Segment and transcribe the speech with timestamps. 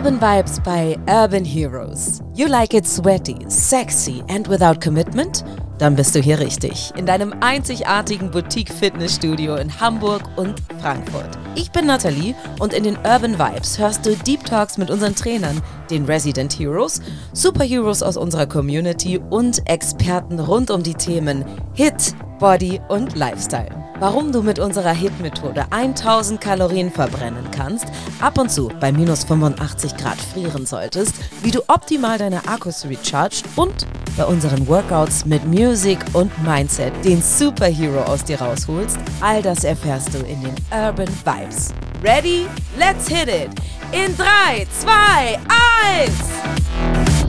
[0.00, 2.22] Urban Vibes bei Urban Heroes.
[2.34, 5.44] You like it sweaty, sexy and without commitment?
[5.76, 6.90] Dann bist du hier richtig.
[6.96, 11.28] In deinem einzigartigen Boutique-Fitnessstudio in Hamburg und Frankfurt.
[11.54, 15.60] Ich bin Nathalie und in den Urban Vibes hörst du Deep Talks mit unseren Trainern,
[15.90, 17.02] den Resident Heroes,
[17.34, 21.44] Superheroes aus unserer Community und Experten rund um die Themen
[21.74, 23.68] Hit, Body und Lifestyle.
[23.98, 27.84] Warum du mit unserer HIT-Methode 1000 Kalorien verbrennen kannst,
[28.18, 33.44] ab und zu bei minus 85 Grad frieren solltest, wie du optimal deine Akkus recharged
[33.56, 33.86] und
[34.16, 40.14] bei unseren Workouts mit Music und Mindset den Superhero aus dir rausholst, all das erfährst
[40.14, 41.74] du in den Urban Vibes.
[42.02, 42.46] Ready?
[42.78, 43.50] Let's hit it!
[43.92, 45.38] In 3, 2,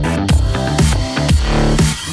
[0.00, 0.21] 1!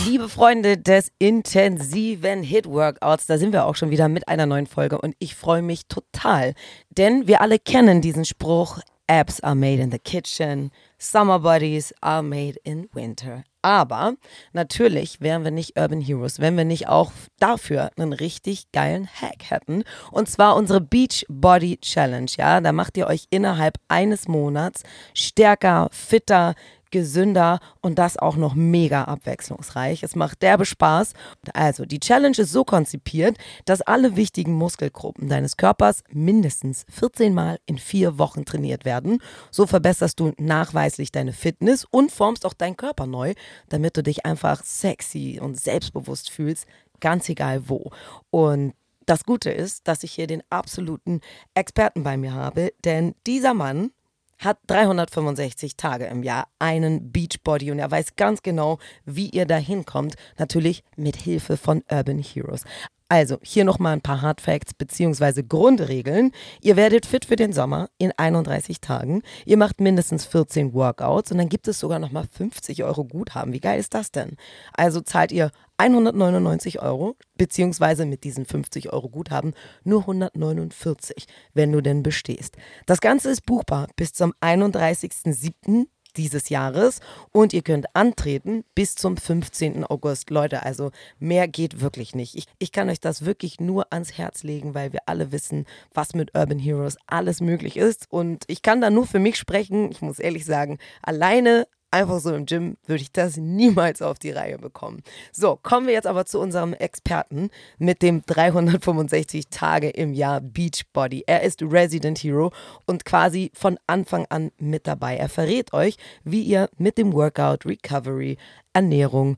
[0.09, 4.99] Liebe Freunde des intensiven Hit-Workouts, da sind wir auch schon wieder mit einer neuen Folge
[4.99, 6.55] und ich freue mich total,
[6.89, 12.23] denn wir alle kennen diesen Spruch, Apps are made in the kitchen, Summer Bodies are
[12.23, 13.43] made in winter.
[13.61, 14.15] Aber
[14.53, 19.49] natürlich wären wir nicht Urban Heroes, wenn wir nicht auch dafür einen richtig geilen Hack
[19.49, 19.83] hätten.
[20.11, 22.31] Und zwar unsere Beach Body Challenge.
[22.37, 26.55] Ja, da macht ihr euch innerhalb eines Monats stärker, fitter,
[26.91, 30.03] gesünder und das auch noch mega abwechslungsreich.
[30.03, 31.13] Es macht derbe Spaß.
[31.53, 37.59] Also, die Challenge ist so konzipiert, dass alle wichtigen Muskelgruppen deines Körpers mindestens 14 Mal
[37.65, 39.19] in vier Wochen trainiert werden.
[39.51, 43.33] So verbesserst du nachweislich deine Fitness und formst auch deinen Körper neu,
[43.69, 46.65] damit du dich einfach sexy und selbstbewusst fühlst,
[46.99, 47.91] ganz egal wo.
[48.29, 48.73] Und
[49.05, 51.21] das Gute ist, dass ich hier den absoluten
[51.55, 53.91] Experten bei mir habe, denn dieser Mann
[54.39, 59.57] hat 365 Tage im Jahr einen Beachbody und er weiß ganz genau, wie ihr da
[59.57, 60.15] hinkommt.
[60.37, 62.63] Natürlich mit Hilfe von Urban Heroes.
[63.11, 65.41] Also, hier nochmal ein paar Hard Facts bzw.
[65.41, 66.31] Grundregeln.
[66.61, 69.23] Ihr werdet fit für den Sommer in 31 Tagen.
[69.45, 73.51] Ihr macht mindestens 14 Workouts und dann gibt es sogar nochmal 50 Euro Guthaben.
[73.51, 74.37] Wie geil ist das denn?
[74.73, 79.53] Also zahlt ihr 199 Euro, beziehungsweise mit diesen 50 Euro Guthaben
[79.83, 82.57] nur 149, wenn du denn bestehst.
[82.85, 85.87] Das Ganze ist buchbar bis zum 31.07
[86.19, 86.99] dieses Jahres
[87.31, 89.85] und ihr könnt antreten bis zum 15.
[89.85, 90.29] August.
[90.29, 92.35] Leute, also mehr geht wirklich nicht.
[92.35, 96.13] Ich, ich kann euch das wirklich nur ans Herz legen, weil wir alle wissen, was
[96.13, 98.07] mit Urban Heroes alles möglich ist.
[98.09, 99.89] Und ich kann da nur für mich sprechen.
[99.91, 104.29] Ich muss ehrlich sagen, alleine Einfach so im Gym würde ich das niemals auf die
[104.29, 105.01] Reihe bekommen.
[105.31, 111.23] So, kommen wir jetzt aber zu unserem Experten mit dem 365 Tage im Jahr Beachbody.
[111.25, 112.51] Er ist Resident Hero
[112.85, 115.17] und quasi von Anfang an mit dabei.
[115.17, 118.37] Er verrät euch, wie ihr mit dem Workout, Recovery,
[118.71, 119.37] Ernährung,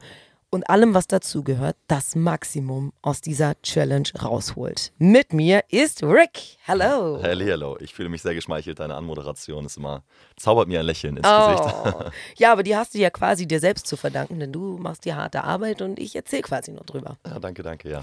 [0.51, 4.91] und allem, was dazugehört, das Maximum aus dieser Challenge rausholt.
[4.97, 6.57] Mit mir ist Rick.
[6.63, 7.21] Hello.
[7.23, 7.77] Halli, hallo.
[7.79, 8.79] Ich fühle mich sehr geschmeichelt.
[8.79, 10.03] Deine Anmoderation ist immer,
[10.35, 11.55] zaubert mir ein Lächeln ins oh.
[11.55, 12.11] Gesicht.
[12.37, 15.13] ja, aber die hast du ja quasi dir selbst zu verdanken, denn du machst die
[15.13, 17.17] harte Arbeit und ich erzähle quasi nur drüber.
[17.25, 18.01] Ja, danke, danke, ja.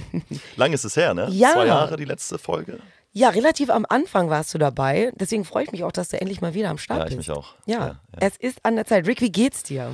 [0.56, 1.28] Lang ist es her, ne?
[1.30, 1.52] Ja.
[1.52, 2.78] Zwei Jahre die letzte Folge.
[3.12, 5.12] Ja, relativ am Anfang warst du dabei.
[5.16, 7.12] Deswegen freue ich mich auch, dass du endlich mal wieder am Start Ja, bist.
[7.12, 7.54] ich mich auch.
[7.66, 7.96] Ja, Ja, ja.
[8.20, 9.06] es ist an der Zeit.
[9.06, 9.90] Rick, wie geht's dir?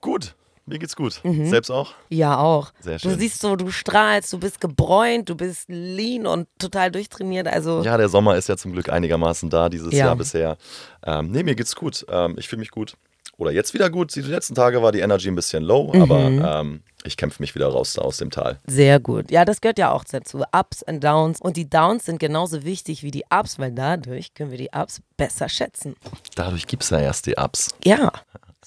[0.00, 0.34] Gut,
[0.66, 1.20] mir geht's gut.
[1.22, 1.92] Selbst auch?
[2.08, 2.72] Ja, auch.
[2.80, 3.18] Sehr Du schön.
[3.18, 7.46] siehst so, du strahlst, du bist gebräunt, du bist lean und total durchtrainiert.
[7.48, 10.06] Also, Ja, der Sommer ist ja zum Glück einigermaßen da dieses Ja.
[10.06, 10.56] Jahr bisher.
[11.04, 12.04] Ähm, nee, mir geht's gut.
[12.08, 12.94] Ähm, ich fühle mich gut.
[13.36, 14.14] Oder jetzt wieder gut.
[14.14, 16.02] Die letzten Tage war die Energy ein bisschen low, Mhm.
[16.02, 18.60] aber ähm, ich kämpfe mich wieder raus da aus dem Tal.
[18.66, 19.32] Sehr gut.
[19.32, 20.44] Ja, das gehört ja auch dazu.
[20.52, 21.40] Ups und Downs.
[21.40, 25.00] Und die Downs sind genauso wichtig wie die Ups, weil dadurch können wir die Ups
[25.16, 25.96] besser schätzen.
[26.36, 27.70] Dadurch gibt's ja erst die Ups.
[27.84, 28.12] Ja,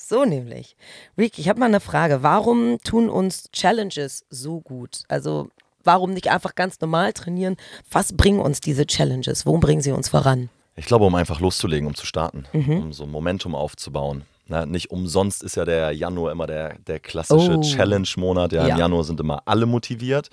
[0.08, 0.76] so nämlich.
[1.18, 2.24] Rick, ich habe mal eine Frage.
[2.24, 5.04] Warum tun uns Challenges so gut?
[5.08, 5.50] Also,
[5.84, 7.58] warum nicht einfach ganz normal trainieren?
[7.92, 9.46] Was bringen uns diese Challenges?
[9.46, 10.50] Wo bringen sie uns voran?
[10.76, 12.78] Ich glaube, um einfach loszulegen, um zu starten, Mhm.
[12.84, 14.24] um so Momentum aufzubauen.
[14.50, 17.62] Na, nicht umsonst ist ja der Januar immer der, der klassische Oh.
[17.62, 18.54] Challenge-Monat.
[18.54, 18.74] Ja, Ja.
[18.76, 20.30] Im Januar sind immer alle motiviert.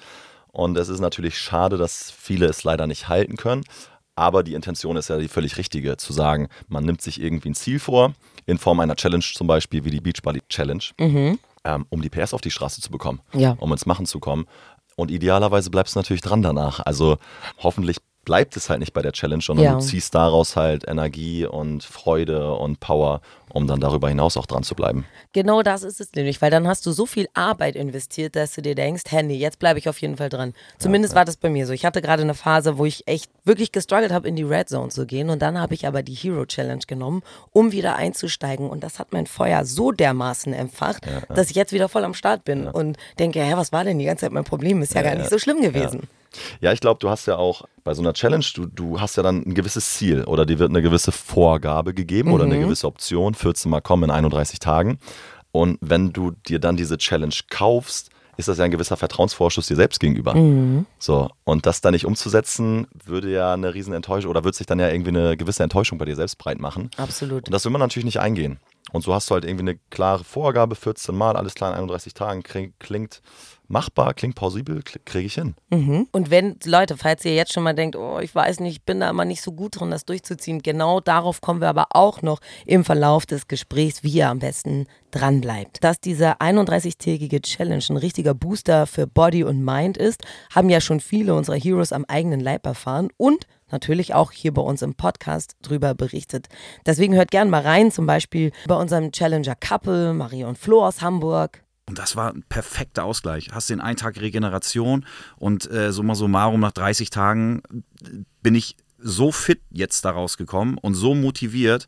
[0.53, 3.65] Und es ist natürlich schade, dass viele es leider nicht halten können.
[4.15, 7.55] Aber die Intention ist ja die völlig richtige, zu sagen, man nimmt sich irgendwie ein
[7.57, 8.13] Ziel vor,
[8.47, 12.41] in Form einer Challenge zum Beispiel, wie die Beachbody Challenge, ähm, um die PS auf
[12.41, 13.41] die Straße zu bekommen, Mhm.
[13.41, 13.57] Ja.
[13.61, 14.47] um ins Machen zu kommen.
[14.97, 16.81] Und idealerweise bleibst du natürlich dran danach.
[16.85, 17.17] Also
[17.63, 19.75] hoffentlich bleibt es halt nicht bei der Challenge, sondern Ja.
[19.75, 23.21] du ziehst daraus halt Energie und Freude und Power,
[23.53, 25.05] um dann darüber hinaus auch dran zu bleiben.
[25.33, 28.63] Genau das ist es nämlich, weil dann hast du so viel Arbeit investiert, dass du
[28.63, 30.55] dir denkst, nee, jetzt bleibe ich auf jeden Fall dran.
[30.79, 31.73] Zumindest war das bei mir so.
[31.73, 34.89] Ich hatte gerade eine Phase, wo ich echt wirklich gestruggelt habe, in die Red Zone
[34.89, 35.31] zu gehen.
[35.31, 37.23] Und dann habe ich aber die Hero Challenge genommen,
[37.53, 38.69] um wieder einzusteigen.
[38.69, 42.45] Und das hat mein Feuer so dermaßen entfacht, dass ich jetzt wieder voll am Start
[42.45, 44.83] bin und denke, hä, was war denn die ganze Zeit mein Problem?
[44.83, 46.09] Ist ja, gar nicht so schlimm gewesen.
[46.61, 49.23] Ja, ich glaube, du hast ja auch bei so einer Challenge, du, du hast ja
[49.23, 52.35] dann ein gewisses Ziel oder dir wird eine gewisse Vorgabe gegeben mhm.
[52.35, 52.63] oder eine mhm.
[52.63, 54.99] gewisse Option, 14 Mal kommen in 31 Tagen.
[55.53, 59.77] Und wenn du dir dann diese Challenge kaufst, ist das ja ein gewisser Vertrauensvorschuss dir
[59.77, 60.35] selbst gegenüber.
[60.35, 60.87] Mhm.
[60.99, 64.79] So, und das dann nicht umzusetzen, würde ja eine riesen Enttäuschung oder würde sich dann
[64.79, 66.91] ja irgendwie eine gewisse Enttäuschung bei dir selbst breit machen.
[66.97, 67.47] Absolut.
[67.47, 68.59] Und das will man natürlich nicht eingehen.
[68.93, 72.15] Und so hast du halt irgendwie eine klare Vorgabe, 14 Mal, alles klar in 31
[72.15, 73.23] Tagen, klingt
[73.67, 75.55] machbar, klingt plausibel, kriege ich hin.
[75.71, 76.07] Mhm.
[76.13, 79.01] Und wenn, Leute, falls ihr jetzt schon mal denkt, oh, ich weiß nicht, ich bin
[79.01, 82.41] da immer nicht so gut drin, das durchzuziehen, genau darauf kommen wir aber auch noch
[82.67, 85.83] im Verlauf des Gesprächs, wie ihr am besten dranbleibt.
[85.83, 90.23] Dass diese 31-tägige Challenge ein richtiger Booster für Body und Mind ist,
[90.55, 94.63] haben ja schon viele unserer Heroes am eigenen Leib erfahren und natürlich auch hier bei
[94.63, 96.49] uns im Podcast drüber berichtet.
[96.87, 101.03] Deswegen hört gerne mal rein, zum Beispiel bei unserem Challenger Couple, Marie und Flo aus
[101.03, 103.51] Hamburg, und das war ein perfekter Ausgleich.
[103.53, 105.05] Hast den einen Tag Regeneration
[105.37, 107.63] und äh, summa summarum nach 30 Tagen
[108.43, 111.87] bin ich so fit jetzt daraus gekommen und so motiviert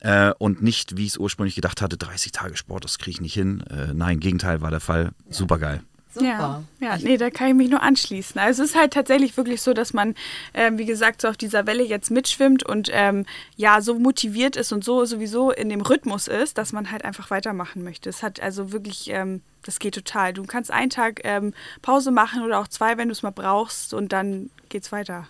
[0.00, 3.20] äh, und nicht, wie ich es ursprünglich gedacht hatte, 30 Tage Sport, das kriege ich
[3.20, 3.62] nicht hin.
[3.70, 5.12] Äh, nein, Gegenteil war der Fall.
[5.30, 5.82] Super geil.
[6.16, 6.62] Super.
[6.80, 8.40] Ja, ja, nee, da kann ich mich nur anschließen.
[8.40, 10.14] Also es ist halt tatsächlich wirklich so, dass man,
[10.54, 13.26] äh, wie gesagt, so auf dieser Welle jetzt mitschwimmt und ähm,
[13.56, 17.30] ja, so motiviert ist und so sowieso in dem Rhythmus ist, dass man halt einfach
[17.30, 18.08] weitermachen möchte.
[18.08, 20.32] Es hat also wirklich, ähm, das geht total.
[20.32, 21.52] Du kannst einen Tag ähm,
[21.82, 25.28] Pause machen oder auch zwei, wenn du es mal brauchst und dann geht's weiter.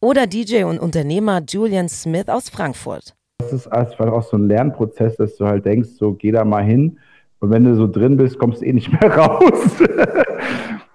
[0.00, 3.14] Oder DJ und Unternehmer Julian Smith aus Frankfurt.
[3.38, 6.62] Das ist einfach auch so ein Lernprozess, dass du halt denkst, so geh da mal
[6.62, 6.98] hin
[7.40, 9.82] und wenn du so drin bist, kommst du eh nicht mehr raus.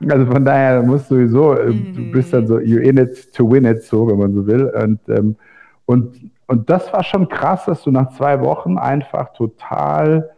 [0.10, 1.96] also von daher musst du sowieso, mhm.
[1.96, 4.66] du bist dann so, you're in it to win it, so, wenn man so will.
[4.66, 5.36] Und, ähm,
[5.86, 10.32] und, und das war schon krass, dass du nach zwei Wochen einfach total,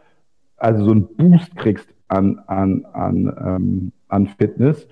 [0.56, 4.86] also so einen Boost kriegst an, an, an, ähm, an Fitness.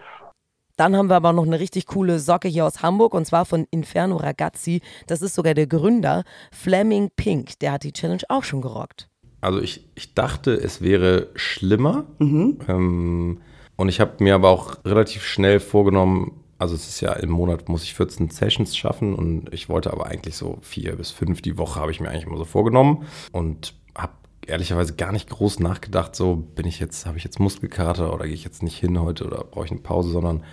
[0.76, 3.64] Dann haben wir aber noch eine richtig coole Socke hier aus Hamburg und zwar von
[3.70, 4.81] Inferno Ragazzi.
[5.06, 7.61] Das ist sogar der Gründer, Fleming Pink.
[7.61, 9.08] Der hat die Challenge auch schon gerockt.
[9.44, 12.05] Also ich, ich dachte, es wäre schlimmer.
[12.19, 12.58] Mhm.
[12.67, 13.41] Ähm,
[13.76, 17.69] und ich habe mir aber auch relativ schnell vorgenommen, also es ist ja im Monat
[17.69, 21.58] muss ich 14 Sessions schaffen und ich wollte aber eigentlich so vier bis fünf die
[21.58, 24.12] Woche habe ich mir eigentlich immer so vorgenommen und habe
[24.46, 28.35] ehrlicherweise gar nicht groß nachgedacht, so bin ich jetzt, habe ich jetzt Muskelkater oder gehe
[28.35, 30.44] ich jetzt nicht hin heute oder brauche ich eine Pause, sondern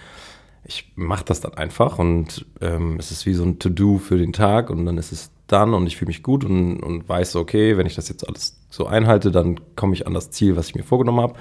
[0.63, 4.33] ich mache das dann einfach und ähm, es ist wie so ein To-Do für den
[4.33, 7.77] Tag und dann ist es dann und ich fühle mich gut und, und weiß, okay,
[7.77, 10.75] wenn ich das jetzt alles so einhalte, dann komme ich an das Ziel, was ich
[10.75, 11.33] mir vorgenommen habe.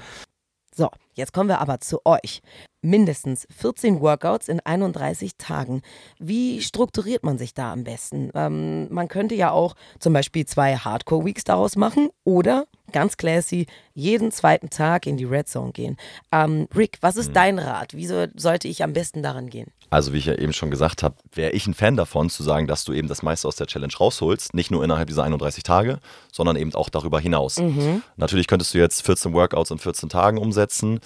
[0.75, 2.41] So, jetzt kommen wir aber zu euch.
[2.81, 5.83] Mindestens 14 Workouts in 31 Tagen.
[6.17, 8.31] Wie strukturiert man sich da am besten?
[8.33, 14.31] Ähm, man könnte ja auch zum Beispiel zwei Hardcore-Weeks daraus machen oder ganz classy jeden
[14.31, 15.97] zweiten Tag in die Red Zone gehen.
[16.31, 17.33] Ähm, Rick, was ist mhm.
[17.33, 17.93] dein Rat?
[17.93, 19.71] Wieso sollte ich am besten daran gehen?
[19.89, 22.65] Also wie ich ja eben schon gesagt habe, wäre ich ein Fan davon zu sagen,
[22.65, 25.99] dass du eben das meiste aus der Challenge rausholst, nicht nur innerhalb dieser 31 Tage,
[26.31, 27.57] sondern eben auch darüber hinaus.
[27.57, 28.01] Mhm.
[28.15, 31.01] Natürlich könntest du jetzt 14 Workouts in 14 Tagen umsetzen.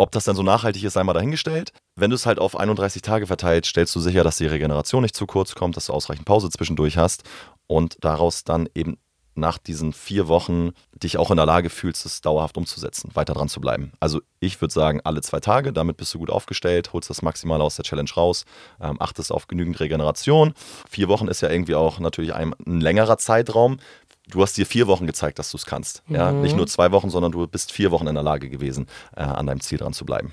[0.00, 1.72] Ob das dann so nachhaltig ist, sei mal dahingestellt.
[1.96, 5.16] Wenn du es halt auf 31 Tage verteilt, stellst du sicher, dass die Regeneration nicht
[5.16, 7.24] zu kurz kommt, dass du ausreichend Pause zwischendurch hast
[7.66, 8.98] und daraus dann eben
[9.34, 13.48] nach diesen vier Wochen dich auch in der Lage fühlst, es dauerhaft umzusetzen, weiter dran
[13.48, 13.92] zu bleiben.
[14.00, 17.62] Also ich würde sagen, alle zwei Tage, damit bist du gut aufgestellt, holst das Maximale
[17.62, 18.44] aus der Challenge raus,
[18.80, 20.54] ähm, achtest auf genügend Regeneration.
[20.90, 23.78] Vier Wochen ist ja irgendwie auch natürlich ein, ein längerer Zeitraum.
[24.30, 26.02] Du hast dir vier Wochen gezeigt, dass du es kannst.
[26.08, 26.16] Mhm.
[26.16, 26.32] Ja?
[26.32, 29.46] Nicht nur zwei Wochen, sondern du bist vier Wochen in der Lage gewesen, äh, an
[29.46, 30.32] deinem Ziel dran zu bleiben.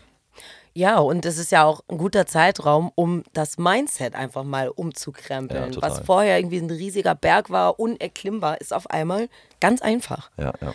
[0.77, 5.71] Ja, und es ist ja auch ein guter Zeitraum, um das Mindset einfach mal umzukrempeln.
[5.71, 9.29] Ja, Was vorher irgendwie ein riesiger Berg war, unerklimmbar, ist auf einmal
[9.61, 10.31] ganz einfach.
[10.37, 10.73] Ja, ja.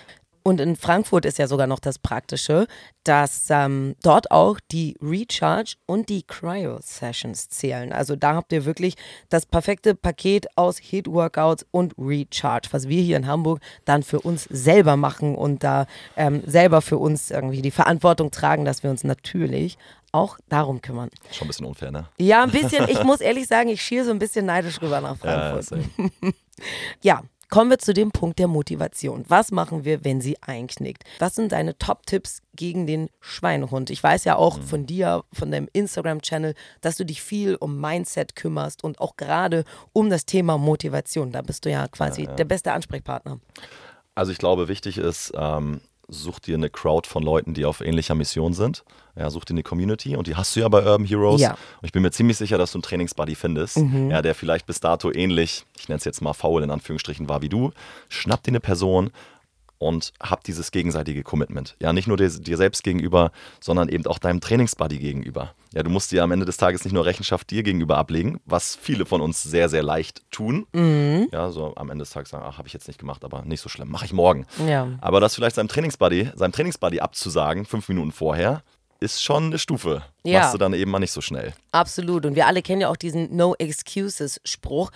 [0.50, 2.66] Und in Frankfurt ist ja sogar noch das Praktische,
[3.04, 7.92] dass ähm, dort auch die Recharge und die Cryo-Sessions zählen.
[7.92, 8.96] Also da habt ihr wirklich
[9.28, 14.48] das perfekte Paket aus Hit-Workouts und Recharge, was wir hier in Hamburg dann für uns
[14.50, 19.04] selber machen und da ähm, selber für uns irgendwie die Verantwortung tragen, dass wir uns
[19.04, 19.78] natürlich
[20.10, 21.10] auch darum kümmern.
[21.30, 22.08] Schon ein bisschen unfair, ne?
[22.18, 22.88] Ja, ein bisschen.
[22.88, 25.80] Ich muss ehrlich sagen, ich schiere so ein bisschen neidisch rüber nach Frankfurt.
[27.00, 29.24] Ja, ja, Kommen wir zu dem Punkt der Motivation.
[29.26, 31.02] Was machen wir, wenn sie einknickt?
[31.18, 33.90] Was sind deine Top-Tipps gegen den Schweinehund?
[33.90, 34.62] Ich weiß ja auch mhm.
[34.62, 39.64] von dir, von deinem Instagram-Channel, dass du dich viel um Mindset kümmerst und auch gerade
[39.92, 41.32] um das Thema Motivation.
[41.32, 42.36] Da bist du ja quasi ja, ja.
[42.36, 43.40] der beste Ansprechpartner.
[44.14, 45.80] Also ich glaube, wichtig ist, ähm,
[46.10, 48.84] such dir eine Crowd von Leuten, die auf ähnlicher Mission sind.
[49.16, 51.40] Ja, such dir eine Community und die hast du ja bei Urban Heroes.
[51.40, 51.52] Ja.
[51.52, 54.10] Und ich bin mir ziemlich sicher, dass du einen Trainingsbuddy findest, mhm.
[54.10, 57.42] ja, der vielleicht bis dato ähnlich, ich nenne es jetzt mal faul in Anführungsstrichen, war
[57.42, 57.72] wie du.
[58.08, 59.10] Schnapp dir eine Person,
[59.80, 61.74] und hab dieses gegenseitige Commitment.
[61.80, 65.54] Ja, nicht nur dir, dir, selbst gegenüber, sondern eben auch deinem Trainingsbuddy gegenüber.
[65.72, 68.76] Ja, du musst dir am Ende des Tages nicht nur Rechenschaft dir gegenüber ablegen, was
[68.76, 70.66] viele von uns sehr, sehr leicht tun.
[70.72, 71.28] Mhm.
[71.32, 73.62] Ja, so am Ende des Tages sagen, ach, habe ich jetzt nicht gemacht, aber nicht
[73.62, 74.46] so schlimm, mache ich morgen.
[74.68, 74.86] Ja.
[75.00, 78.62] Aber das vielleicht seinem Trainingsbuddy, seinem Trainingsbuddy abzusagen, fünf Minuten vorher,
[79.00, 80.02] ist schon eine Stufe.
[80.24, 80.40] Ja.
[80.40, 81.54] Machst du dann eben mal nicht so schnell.
[81.72, 82.26] Absolut.
[82.26, 84.90] Und wir alle kennen ja auch diesen No Excuses Spruch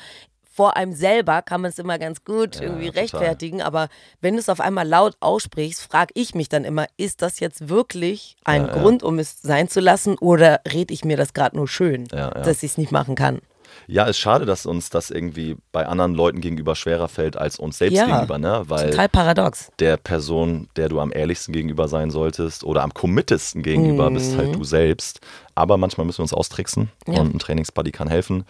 [0.55, 3.01] vor einem selber kann man es immer ganz gut ja, irgendwie total.
[3.01, 3.89] rechtfertigen, aber
[4.21, 7.69] wenn du es auf einmal laut aussprichst, frage ich mich dann immer, ist das jetzt
[7.69, 11.57] wirklich ein ja, Grund, um es sein zu lassen oder rede ich mir das gerade
[11.57, 13.41] nur schön, dass ich es nicht machen kann?
[13.87, 17.79] Ja, ist schade, dass uns das irgendwie bei anderen Leuten gegenüber schwerer fällt als uns
[17.79, 18.63] selbst ja, gegenüber, ne?
[18.67, 19.73] Weil total paradox.
[19.79, 24.15] Der Person, der du am ehrlichsten gegenüber sein solltest oder am committesten gegenüber mhm.
[24.15, 25.21] bist halt du selbst.
[25.55, 27.21] Aber manchmal müssen wir uns austricksen ja.
[27.21, 28.45] und ein Trainingsbuddy kann helfen.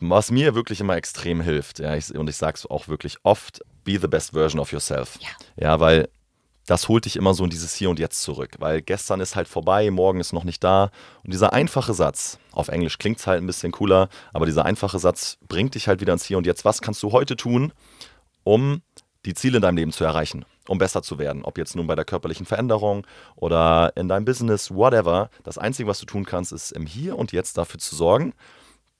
[0.00, 3.60] Was mir wirklich immer extrem hilft, ja, ich, und ich sage es auch wirklich oft,
[3.84, 5.18] be the best version of yourself.
[5.20, 6.08] Ja, ja weil
[6.66, 9.48] das holt dich immer so in dieses Hier und Jetzt zurück, weil gestern ist halt
[9.48, 10.90] vorbei, morgen ist noch nicht da.
[11.24, 14.98] Und dieser einfache Satz, auf Englisch klingt es halt ein bisschen cooler, aber dieser einfache
[14.98, 16.64] Satz bringt dich halt wieder ins Hier und Jetzt.
[16.64, 17.72] Was kannst du heute tun,
[18.44, 18.82] um
[19.24, 21.44] die Ziele in deinem Leben zu erreichen, um besser zu werden?
[21.44, 25.30] Ob jetzt nun bei der körperlichen Veränderung oder in deinem Business, whatever.
[25.42, 28.34] Das Einzige, was du tun kannst, ist im Hier und Jetzt dafür zu sorgen,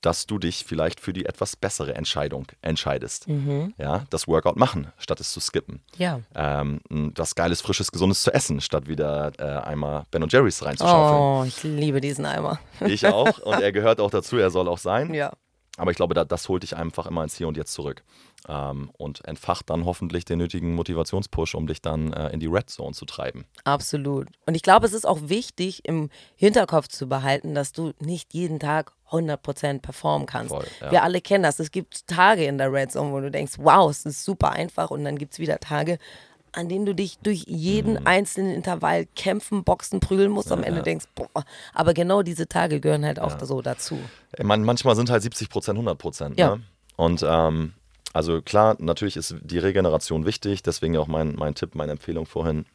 [0.03, 3.29] dass du dich vielleicht für die etwas bessere Entscheidung entscheidest.
[3.29, 3.73] Mhm.
[3.79, 5.81] Ja, das Workout machen, statt es zu skippen.
[5.97, 6.21] Ja.
[6.35, 6.81] Ähm,
[7.15, 11.21] das geiles, frisches, gesundes zu essen, statt wieder äh, einmal Ben Jerry's reinzuschaufeln.
[11.21, 12.59] Oh, ich liebe diesen Eimer.
[12.87, 15.15] Ich auch und er gehört auch dazu, er soll auch sein.
[15.15, 15.33] Ja.
[15.79, 18.03] Aber ich glaube, das holt dich einfach immer ins Hier und Jetzt zurück
[18.49, 22.71] ähm, und entfacht dann hoffentlich den nötigen Motivationspush, um dich dann äh, in die Red
[22.71, 23.45] Zone zu treiben.
[23.65, 24.29] Absolut.
[24.47, 28.59] Und ich glaube, es ist auch wichtig, im Hinterkopf zu behalten, dass du nicht jeden
[28.59, 30.55] Tag 100% performen kannst.
[30.55, 30.91] Voll, ja.
[30.91, 31.59] Wir alle kennen das.
[31.61, 34.91] Es gibt Tage in der Red Zone, wo du denkst, wow, es ist super einfach.
[34.91, 35.99] Und dann gibt es wieder Tage,
[36.53, 38.07] an denen du dich durch jeden mhm.
[38.07, 40.51] einzelnen Intervall kämpfen, boxen, prügeln musst.
[40.51, 40.83] Ja, am Ende ja.
[40.83, 41.45] denkst, boah,
[41.75, 43.99] aber genau diese Tage gehören halt auch so dazu.
[44.43, 46.39] Man, manchmal sind halt 70% 100 Prozent.
[46.39, 46.57] Ja.
[46.57, 46.63] Ne?
[46.97, 47.73] Und ähm,
[48.12, 52.66] also klar, natürlich ist die Regeneration wichtig, deswegen auch mein, mein Tipp, meine Empfehlung vorhin,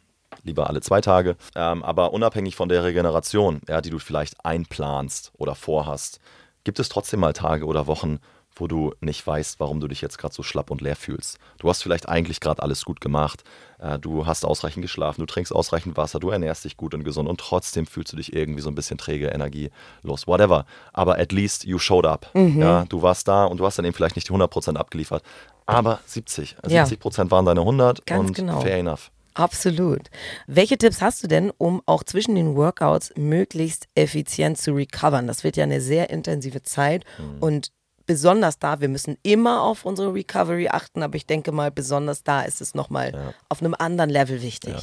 [0.43, 1.35] lieber alle zwei Tage.
[1.55, 6.19] Ähm, aber unabhängig von der Regeneration, ja, die du vielleicht einplanst oder vorhast,
[6.63, 8.19] gibt es trotzdem mal Tage oder Wochen,
[8.59, 11.37] wo du nicht weißt, warum du dich jetzt gerade so schlapp und leer fühlst.
[11.59, 13.43] Du hast vielleicht eigentlich gerade alles gut gemacht,
[13.79, 17.29] äh, du hast ausreichend geschlafen, du trinkst ausreichend Wasser, du ernährst dich gut und gesund
[17.29, 20.65] und trotzdem fühlst du dich irgendwie so ein bisschen träge, energielos, whatever.
[20.93, 22.29] Aber at least you showed up.
[22.33, 22.61] Mhm.
[22.61, 25.23] Ja, du warst da und du hast dann eben vielleicht nicht die 100% abgeliefert,
[25.65, 26.57] aber 70.
[26.67, 26.83] Ja.
[26.83, 28.61] 70% waren deine 100 Ganz und genau.
[28.61, 29.11] fair enough.
[29.37, 30.09] Absolut.
[30.47, 35.27] Welche Tipps hast du denn, um auch zwischen den Workouts möglichst effizient zu recovern?
[35.27, 37.37] Das wird ja eine sehr intensive Zeit mhm.
[37.39, 37.71] und
[38.07, 42.41] besonders da, wir müssen immer auf unsere Recovery achten, aber ich denke mal, besonders da
[42.41, 43.33] ist es nochmal ja.
[43.49, 44.75] auf einem anderen Level wichtig.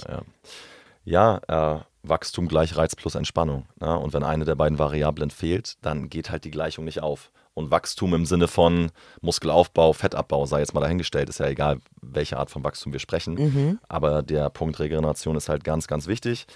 [1.04, 1.76] Ja, ja.
[1.76, 3.66] äh, Wachstum gleich Reiz plus Entspannung.
[3.80, 3.98] Ne?
[3.98, 7.32] Und wenn eine der beiden Variablen fehlt, dann geht halt die Gleichung nicht auf.
[7.54, 8.90] Und Wachstum im Sinne von
[9.20, 13.34] Muskelaufbau, Fettabbau, sei jetzt mal dahingestellt, ist ja egal, welche Art von Wachstum wir sprechen.
[13.34, 13.78] Mhm.
[13.88, 16.46] Aber der Punkt Regeneration ist halt ganz, ganz wichtig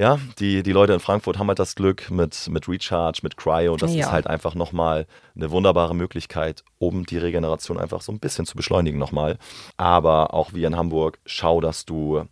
[0.00, 3.76] ja, die, die Leute in Frankfurt haben halt das Glück mit, mit Recharge, mit Cryo.
[3.76, 4.06] Das ja.
[4.06, 8.56] ist halt einfach nochmal eine wunderbare Möglichkeit, um die Regeneration einfach so ein bisschen zu
[8.56, 9.36] beschleunigen nochmal.
[9.76, 12.24] Aber auch wie in Hamburg, schau, dass du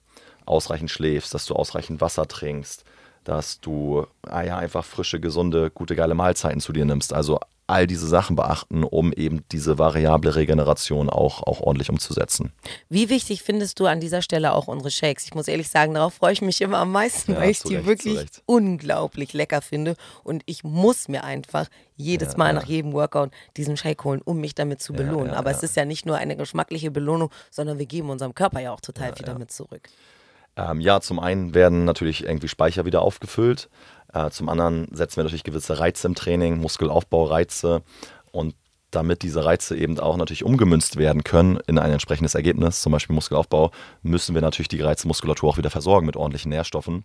[0.46, 2.86] ausreichend schläfst, dass du ausreichend Wasser trinkst,
[3.22, 7.12] dass du ah ja, einfach frische, gesunde, gute, geile Mahlzeiten zu dir nimmst.
[7.12, 12.52] Also all diese Sachen beachten, um eben diese variable Regeneration auch, auch ordentlich umzusetzen.
[12.88, 15.26] Wie wichtig findest du an dieser Stelle auch unsere Shakes?
[15.26, 17.76] Ich muss ehrlich sagen, darauf freue ich mich immer am meisten, ja, weil ich die
[17.76, 19.96] Recht, wirklich unglaublich lecker finde.
[20.24, 24.40] Und ich muss mir einfach jedes ja, Mal nach jedem Workout diesen Shake holen, um
[24.40, 25.32] mich damit zu belohnen.
[25.32, 28.72] Aber es ist ja nicht nur eine geschmackliche Belohnung, sondern wir geben unserem Körper ja
[28.72, 29.88] auch total viel damit zurück.
[30.58, 33.68] Ähm, ja, zum einen werden natürlich irgendwie Speicher wieder aufgefüllt.
[34.12, 37.82] Äh, zum anderen setzen wir natürlich gewisse Reize im Training, Muskelaufbaureize
[38.32, 38.54] und
[38.90, 43.14] damit diese Reize eben auch natürlich umgemünzt werden können in ein entsprechendes Ergebnis, zum Beispiel
[43.14, 43.70] Muskelaufbau,
[44.02, 47.04] müssen wir natürlich die Reizmuskulatur auch wieder versorgen mit ordentlichen Nährstoffen.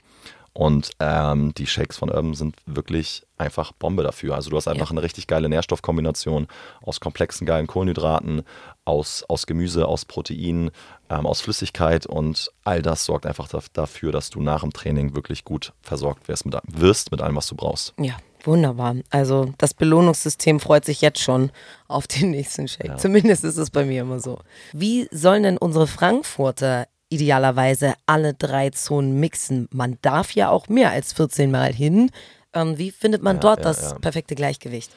[0.53, 4.35] Und ähm, die Shakes von Urban sind wirklich einfach Bombe dafür.
[4.35, 4.91] Also du hast einfach ja.
[4.91, 6.47] eine richtig geile Nährstoffkombination
[6.83, 8.43] aus komplexen, geilen Kohlenhydraten,
[8.85, 10.69] aus, aus Gemüse, aus Proteinen,
[11.09, 15.43] ähm, aus Flüssigkeit und all das sorgt einfach dafür, dass du nach dem Training wirklich
[15.43, 17.93] gut versorgt wirst mit, wirst mit allem, was du brauchst.
[17.99, 18.95] Ja, wunderbar.
[19.09, 21.51] Also das Belohnungssystem freut sich jetzt schon
[21.87, 22.89] auf den nächsten Shake.
[22.89, 22.97] Ja.
[22.97, 24.39] Zumindest ist es bei mir immer so.
[24.71, 29.67] Wie sollen denn unsere Frankfurter idealerweise alle drei Zonen mixen.
[29.71, 32.11] Man darf ja auch mehr als 14 Mal hin.
[32.53, 33.99] Ähm, wie findet man ja, dort ja, das ja.
[33.99, 34.91] perfekte Gleichgewicht?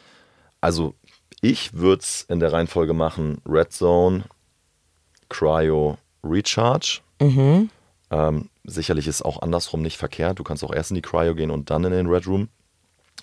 [0.60, 0.94] Also
[1.40, 4.24] ich würde es in der Reihenfolge machen Red Zone,
[5.28, 7.00] Cryo, Recharge.
[7.20, 7.70] Mhm.
[8.10, 10.38] Ähm, sicherlich ist auch andersrum nicht verkehrt.
[10.38, 12.48] Du kannst auch erst in die Cryo gehen und dann in den Red Room.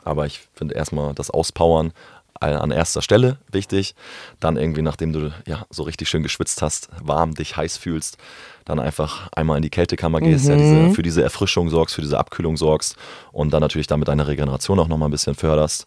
[0.03, 1.93] Aber ich finde erstmal das Auspowern
[2.39, 3.95] an erster Stelle wichtig.
[4.39, 8.17] Dann irgendwie, nachdem du ja so richtig schön geschwitzt hast, warm, dich heiß fühlst,
[8.65, 12.17] dann einfach einmal in die Kältekammer gehst, ja, diese, für diese Erfrischung sorgst, für diese
[12.17, 12.95] Abkühlung sorgst
[13.31, 15.85] und dann natürlich damit deine Regeneration auch nochmal ein bisschen förderst.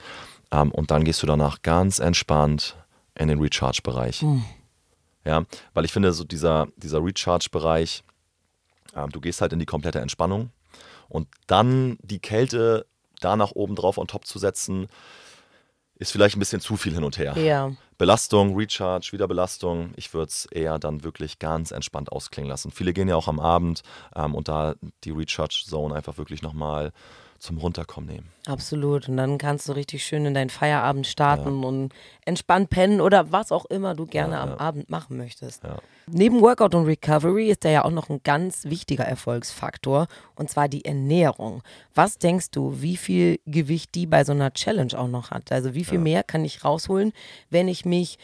[0.51, 2.77] Ähm, und dann gehst du danach ganz entspannt
[3.15, 4.25] in den Recharge-Bereich.
[5.25, 8.05] Ja, weil ich finde, so dieser, dieser Recharge-Bereich,
[8.95, 10.51] ähm, du gehst halt in die komplette Entspannung
[11.09, 12.87] und dann die Kälte
[13.21, 14.89] da nach oben drauf on top zu setzen,
[15.99, 17.37] ist vielleicht ein bisschen zu viel hin und her.
[17.39, 17.73] Ja.
[17.99, 19.93] Belastung, Recharge, wieder Belastung.
[19.97, 22.71] Ich würde es eher dann wirklich ganz entspannt ausklingen lassen.
[22.71, 23.83] Viele gehen ja auch am Abend
[24.15, 24.75] ähm, und da
[25.05, 26.93] die Recharge Zone einfach wirklich nochmal
[27.39, 28.29] zum Runterkommen nehmen.
[28.47, 29.09] Absolut.
[29.09, 31.93] Und dann kannst du richtig schön in deinen Feierabend starten und
[32.25, 35.65] entspannt pennen oder was auch immer du gerne am Abend machen möchtest.
[35.65, 35.79] Ja.
[36.07, 40.69] Neben Workout und Recovery ist da ja auch noch ein ganz wichtiger Erfolgsfaktor und zwar
[40.69, 41.63] die Ernährung.
[41.95, 45.51] Was denkst du, wie viel Gewicht die bei so einer Challenge auch noch hat?
[45.51, 47.13] Also wie viel mehr kann ich rausholen,
[47.51, 48.19] wenn ich mich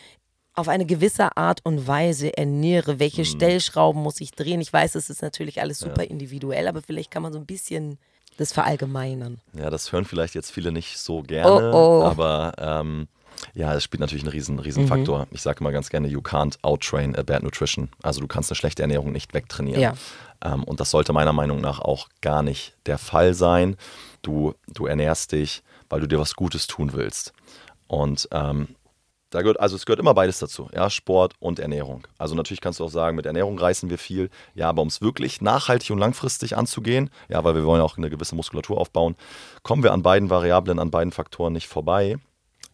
[0.54, 2.98] auf eine gewisse Art und Weise ernähre?
[2.98, 4.60] Welche Stellschrauben muss ich drehen?
[4.60, 7.98] Ich weiß, es ist natürlich alles super individuell, aber vielleicht kann man so ein bisschen
[8.36, 9.40] das verallgemeinern.
[9.52, 12.04] Ja, das hören vielleicht jetzt viele nicht so gerne, Oh, oh.
[12.04, 13.08] aber ähm,
[13.54, 15.26] ja, es spielt natürlich einen riesen, riesen Faktor.
[15.30, 17.90] Ich sage immer ganz gerne, you can't outtrain a bad nutrition.
[18.02, 19.80] Also du kannst eine schlechte Ernährung nicht wegtrainieren.
[19.80, 19.94] Ja.
[20.44, 23.76] Ähm, und das sollte meiner Meinung nach auch gar nicht der Fall sein.
[24.22, 27.32] Du, du ernährst dich, weil du dir was Gutes tun willst.
[27.88, 28.68] Und ähm,
[29.32, 32.06] da gehört, also es gehört immer beides dazu, ja, Sport und Ernährung.
[32.18, 35.00] Also natürlich kannst du auch sagen, mit Ernährung reißen wir viel, ja, aber um es
[35.00, 39.16] wirklich nachhaltig und langfristig anzugehen, ja, weil wir wollen auch eine gewisse Muskulatur aufbauen,
[39.62, 42.16] kommen wir an beiden Variablen, an beiden Faktoren nicht vorbei.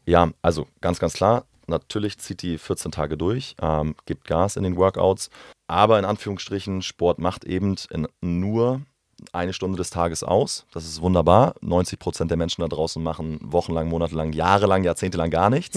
[0.04, 4.64] Ja, also ganz, ganz klar, natürlich zieht die 14 Tage durch, ähm, gibt Gas in
[4.64, 5.30] den Workouts,
[5.68, 8.80] aber in Anführungsstrichen, Sport macht eben in nur
[9.32, 10.66] eine Stunde des Tages aus.
[10.72, 11.54] Das ist wunderbar.
[11.60, 15.76] 90 Prozent der Menschen da draußen machen wochenlang, monatelang, jahrelang, jahrzehntelang gar nichts.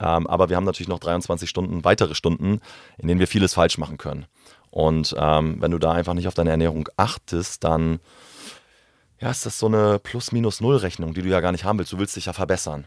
[0.00, 2.60] Ähm, aber wir haben natürlich noch 23 Stunden, weitere Stunden,
[2.98, 4.26] in denen wir vieles falsch machen können.
[4.70, 8.00] Und ähm, wenn du da einfach nicht auf deine Ernährung achtest, dann
[9.20, 11.92] ja, ist das so eine Plus-Minus-Null-Rechnung, die du ja gar nicht haben willst.
[11.92, 12.86] Du willst dich ja verbessern.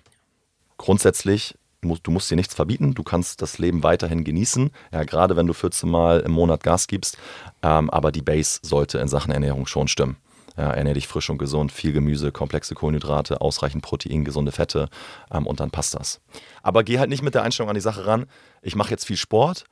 [0.77, 5.47] Grundsätzlich, du musst dir nichts verbieten, du kannst das Leben weiterhin genießen, ja, gerade wenn
[5.47, 7.17] du 14 Mal im Monat Gas gibst,
[7.63, 10.17] ähm, aber die Base sollte in Sachen Ernährung schon stimmen.
[10.57, 14.89] Ja, ernähr dich frisch und gesund, viel Gemüse, komplexe Kohlenhydrate, ausreichend Protein, gesunde Fette
[15.31, 16.19] ähm, und dann passt das.
[16.63, 18.25] Aber geh halt nicht mit der Einstellung an die Sache ran,
[18.63, 19.65] ich mache jetzt viel Sport,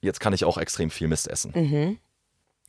[0.00, 1.52] jetzt kann ich auch extrem viel Mist essen.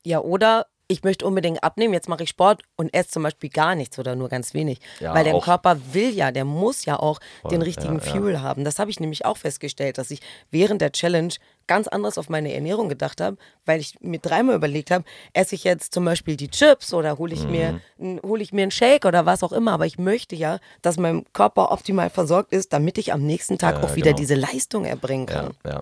[0.05, 3.76] Ja, oder ich möchte unbedingt abnehmen, jetzt mache ich Sport und esse zum Beispiel gar
[3.76, 4.80] nichts oder nur ganz wenig.
[5.00, 5.43] Ja, Weil der auch.
[5.43, 7.19] Körper will ja, der muss ja auch
[7.52, 8.12] den richtigen ja, ja.
[8.12, 8.63] Fuel haben.
[8.63, 11.34] Das habe ich nämlich auch festgestellt, dass ich während der Challenge
[11.67, 15.03] ganz anders auf meine Ernährung gedacht habe, weil ich mir dreimal überlegt habe,
[15.34, 17.51] esse ich jetzt zum Beispiel die Chips oder hole ich, Mhm.
[17.51, 17.82] mir,
[18.23, 19.73] hole ich mir einen Shake oder was auch immer.
[19.73, 23.75] Aber ich möchte ja, dass mein Körper optimal versorgt ist, damit ich am nächsten Tag
[23.77, 24.17] Ja, auch wieder genau.
[24.17, 25.53] diese Leistung erbringen Ja, kann.
[25.65, 25.82] ja.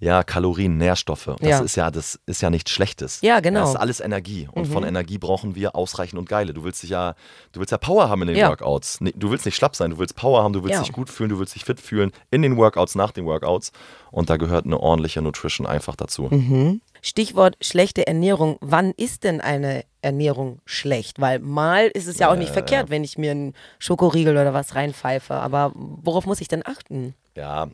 [0.00, 1.30] ja, Kalorien, Nährstoffe.
[1.38, 1.60] Das Ja.
[1.60, 3.20] ist ja, das ist ja nichts Schlechtes.
[3.22, 3.60] Ja, genau.
[3.60, 4.48] Das ist alles Energie.
[4.52, 6.52] Und von Energie brauchen wir ausreichend und geile.
[6.52, 7.14] Du willst dich ja,
[7.52, 8.48] du willst ja Power haben in den Ja.
[8.48, 8.98] Workouts.
[9.14, 10.82] Du willst nicht schlapp sein, du willst Power haben, du willst Ja.
[10.82, 13.70] dich gut fühlen, du willst dich fit fühlen in den Workouts, nach den Workouts.
[14.10, 16.28] Und da gehört eine ordentliche Nutrition einfach dazu.
[16.30, 16.80] Mhm.
[17.02, 18.58] Stichwort schlechte Ernährung.
[18.60, 21.20] Wann ist denn eine Ernährung schlecht?
[21.20, 24.74] Weil mal ist es ja auch nicht verkehrt, wenn ich mir einen Schokoriegel oder was
[24.74, 25.34] reinpfeife.
[25.34, 27.14] Aber worauf muss ich denn achten?
[27.36, 27.68] Ja,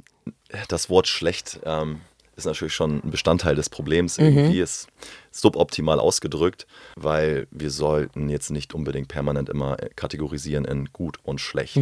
[0.69, 2.01] das Wort schlecht ähm,
[2.37, 4.19] ist natürlich schon ein Bestandteil des Problems.
[4.19, 4.89] Irgendwie ist
[5.31, 11.77] suboptimal ausgedrückt, weil wir sollten jetzt nicht unbedingt permanent immer kategorisieren in gut und schlecht.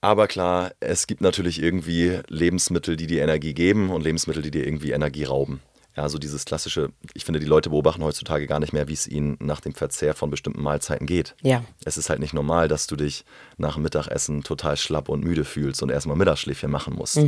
[0.00, 4.66] Aber klar, es gibt natürlich irgendwie Lebensmittel, die dir Energie geben und Lebensmittel, die dir
[4.66, 5.60] irgendwie Energie rauben.
[5.96, 9.06] Ja, so dieses klassische, ich finde, die Leute beobachten heutzutage gar nicht mehr, wie es
[9.08, 11.34] ihnen nach dem Verzehr von bestimmten Mahlzeiten geht.
[11.42, 11.64] Ja.
[11.84, 13.24] Es ist halt nicht normal, dass du dich
[13.58, 17.18] nach dem Mittagessen total schlapp und müde fühlst und erstmal Mittagsschläfchen machen musst.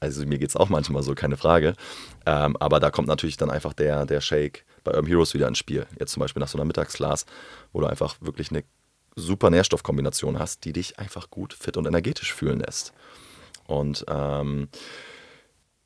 [0.00, 1.74] Also mir geht es auch manchmal so, keine Frage.
[2.26, 5.58] Ähm, aber da kommt natürlich dann einfach der, der Shake bei Urban Heroes wieder ins
[5.58, 5.86] Spiel.
[5.98, 7.26] Jetzt zum Beispiel nach so einer Mittagsglas,
[7.72, 8.62] wo du einfach wirklich eine
[9.18, 12.92] super Nährstoffkombination hast, die dich einfach gut, fit und energetisch fühlen lässt.
[13.66, 14.68] Und ähm,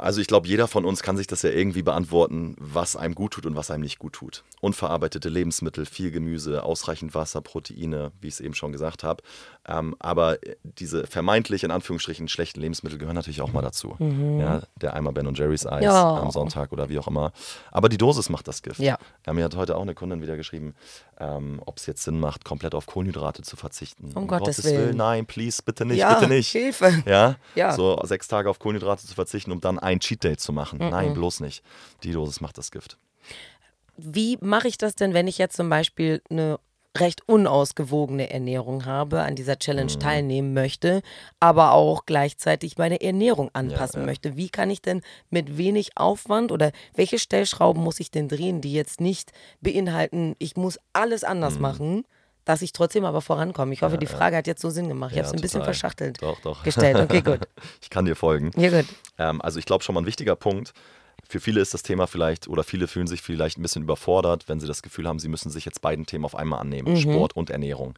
[0.02, 3.32] also ich glaube, jeder von uns kann sich das ja irgendwie beantworten, was einem gut
[3.34, 4.42] tut und was einem nicht gut tut.
[4.60, 9.22] Unverarbeitete Lebensmittel, viel Gemüse, ausreichend Wasser, Proteine, wie ich es eben schon gesagt habe.
[9.66, 13.96] Ähm, aber diese vermeintlich in Anführungsstrichen schlechten Lebensmittel gehören natürlich auch mal dazu.
[14.00, 16.16] Ja, der Eimer Ben Jerry's Eis Ja.
[16.16, 17.32] am Sonntag oder wie auch immer.
[17.70, 18.80] Aber die Dosis macht das Gift.
[18.80, 18.98] Ja.
[19.24, 20.74] Ja, mir hat heute auch eine Kundin wieder geschrieben,
[21.20, 24.10] ähm, ob es jetzt Sinn macht, komplett auf Kohlenhydrate zu verzichten.
[24.14, 24.96] Um Gottes Willen.
[24.96, 26.48] Nein, please, bitte nicht, Ja, bitte nicht.
[26.50, 27.02] Hilfe.
[27.06, 27.36] Ja?
[27.54, 27.72] Ja.
[27.72, 30.78] So sechs Tage auf Kohlenhydrate zu verzichten, um dann ein Cheat Day zu machen.
[30.78, 31.62] Nein, bloß nicht.
[32.02, 32.98] Die Dosis macht das Gift.
[33.96, 36.58] Wie mache ich das denn, wenn ich jetzt zum Beispiel eine
[36.98, 40.00] recht unausgewogene Ernährung habe, an dieser Challenge Mhm.
[40.00, 41.00] teilnehmen möchte,
[41.40, 44.06] aber auch gleichzeitig meine Ernährung anpassen ja.
[44.06, 44.36] möchte.
[44.36, 45.00] Wie kann ich denn
[45.30, 50.56] mit wenig Aufwand oder welche Stellschrauben muss ich denn drehen, die jetzt nicht beinhalten, ich
[50.56, 51.62] muss alles anders Mhm.
[51.62, 52.04] machen,
[52.44, 53.72] dass ich trotzdem aber vorankomme?
[53.72, 55.10] Ich hoffe, die Frage hat jetzt so Sinn gemacht.
[55.12, 55.74] Ich Ja, habe es ein bisschen total.
[55.74, 56.62] verschachtelt Doch, doch.
[56.62, 56.96] gestellt.
[56.96, 57.40] Okay, gut.
[57.82, 58.50] Ich kann dir folgen.
[58.56, 58.86] Ja, gut.
[59.18, 60.72] Ähm, also ich glaube schon mal ein wichtiger Punkt.
[61.28, 64.60] Für viele ist das Thema vielleicht, oder viele fühlen sich vielleicht ein bisschen überfordert, wenn
[64.60, 67.48] sie das Gefühl haben, sie müssen sich jetzt beiden Themen auf einmal annehmen, Sport und
[67.48, 67.94] Ernährung.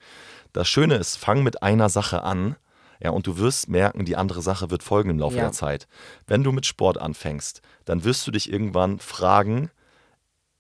[0.53, 2.57] Das Schöne ist, fang mit einer Sache an,
[3.01, 5.45] ja, und du wirst merken, die andere Sache wird folgen im Laufe Ja.
[5.45, 5.89] der Zeit.
[6.27, 9.71] Wenn du mit Sport anfängst, dann wirst du dich irgendwann fragen,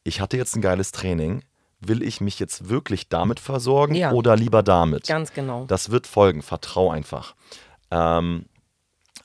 [0.02, 1.42] ich hatte jetzt ein geiles Training,
[1.88, 4.12] will ich mich jetzt wirklich damit versorgen Ja.
[4.12, 5.06] oder lieber damit?
[5.06, 5.64] Ganz genau.
[5.66, 7.34] Das wird folgen, vertrau einfach.
[7.90, 8.46] Ähm,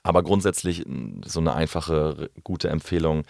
[0.03, 3.23] aber grundsätzlich m, so eine einfache, gute Empfehlung,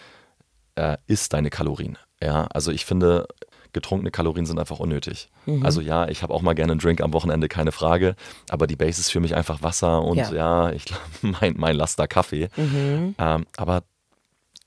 [0.76, 1.98] äh, isst deine Kalorien.
[2.22, 3.28] Ja, also ich finde,
[3.74, 5.30] getrunkene Kalorien sind einfach unnötig.
[5.46, 5.66] Mhm.
[5.66, 8.16] Also ja, ich habe auch mal gerne einen Drink am Wochenende, keine Frage,
[8.50, 10.32] aber die Base ist für mich einfach Wasser und Ja.
[10.32, 10.86] ja, ich
[11.22, 12.50] mein, mein Laster Kaffee.
[12.58, 13.16] Mhm.
[13.18, 13.84] Ähm, aber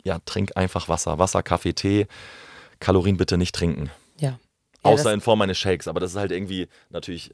[0.05, 1.19] ja, trink einfach Wasser.
[1.19, 2.07] Wasser, Kaffee, Tee.
[2.81, 3.91] Kalorien bitte nicht trinken.
[4.19, 4.39] Ja.
[4.83, 7.33] Außer das- in Form eines Shakes, aber das ist halt irgendwie natürlich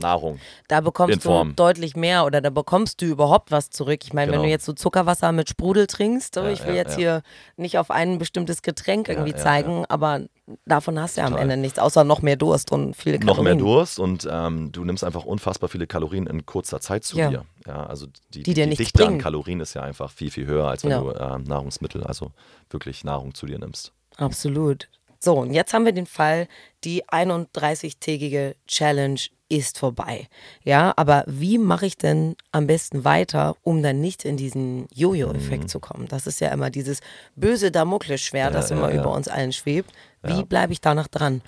[0.00, 0.38] Nahrung.
[0.68, 3.98] Da bekommst du deutlich mehr oder da bekommst du überhaupt was zurück.
[4.04, 4.44] Ich meine, wenn Genau.
[4.44, 6.96] du jetzt so Zuckerwasser mit Sprudel trinkst, so, Ja, ich will ja, jetzt ja.
[6.98, 7.22] hier
[7.56, 10.20] nicht auf ein bestimmtes Getränk irgendwie zeigen, aber
[10.66, 11.36] davon hast du ja am.
[11.36, 13.44] Ende nichts, außer noch mehr Durst und viele noch Kalorien.
[13.44, 17.44] mehr Durst und ähm, du nimmst einfach unfassbar viele Kalorien in kurzer Zeit zu dir.
[17.66, 19.20] Ja, also die, Die dir nichts Dichte an bringen.
[19.20, 22.30] Kalorien ist ja einfach viel, viel höher, als wenn du äh, Nahrungsmittel, also
[22.70, 23.92] wirklich Nahrung zu dir nimmst.
[24.16, 24.88] Absolut.
[25.20, 26.46] So, und jetzt haben wir den Fall,
[26.84, 30.28] die 31-tägige Challenge ist vorbei.
[30.62, 35.70] Ja, aber wie mache ich denn am besten weiter, um dann nicht in diesen Jojo-Effekt
[35.70, 36.06] zu kommen?
[36.08, 37.00] Das ist ja immer dieses
[37.34, 38.76] böse Damoklesschwert, das Mhm.
[38.76, 39.00] ja, immer ja.
[39.00, 39.90] über uns allen schwebt.
[40.22, 41.42] Wie bleibe ich danach dran?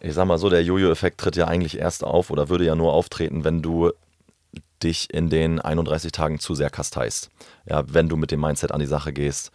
[0.00, 2.92] Ich sag mal so, der Jojo-Effekt tritt ja eigentlich erst auf oder würde ja nur
[2.92, 3.92] auftreten, wenn du
[4.82, 7.30] dich in den 31 Tagen zu sehr kasteist.
[7.68, 9.52] Ja, wenn du mit dem Mindset an die Sache gehst,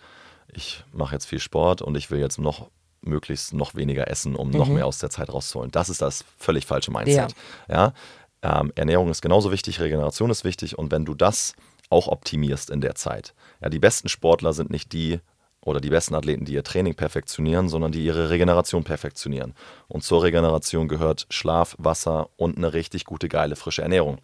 [0.54, 2.70] ich mache jetzt viel Sport und ich will jetzt noch
[3.08, 5.72] möglichst noch weniger essen, um noch mehr aus der Zeit rauszuholen.
[5.72, 7.34] Das ist das völlig falsche Mindset.
[7.70, 7.94] Ja.
[8.42, 11.54] Ähm, Ernährung ist genauso wichtig, Regeneration ist wichtig und wenn du das
[11.90, 13.34] auch optimierst in der Zeit.
[13.62, 15.20] Ja, die besten Sportler sind nicht die
[15.62, 19.54] oder die besten Athleten, die ihr Training perfektionieren, sondern die ihre Regeneration perfektionieren.
[19.88, 24.20] Und zur Regeneration gehört Schlaf, Wasser und eine richtig gute, geile, frische Ernährung.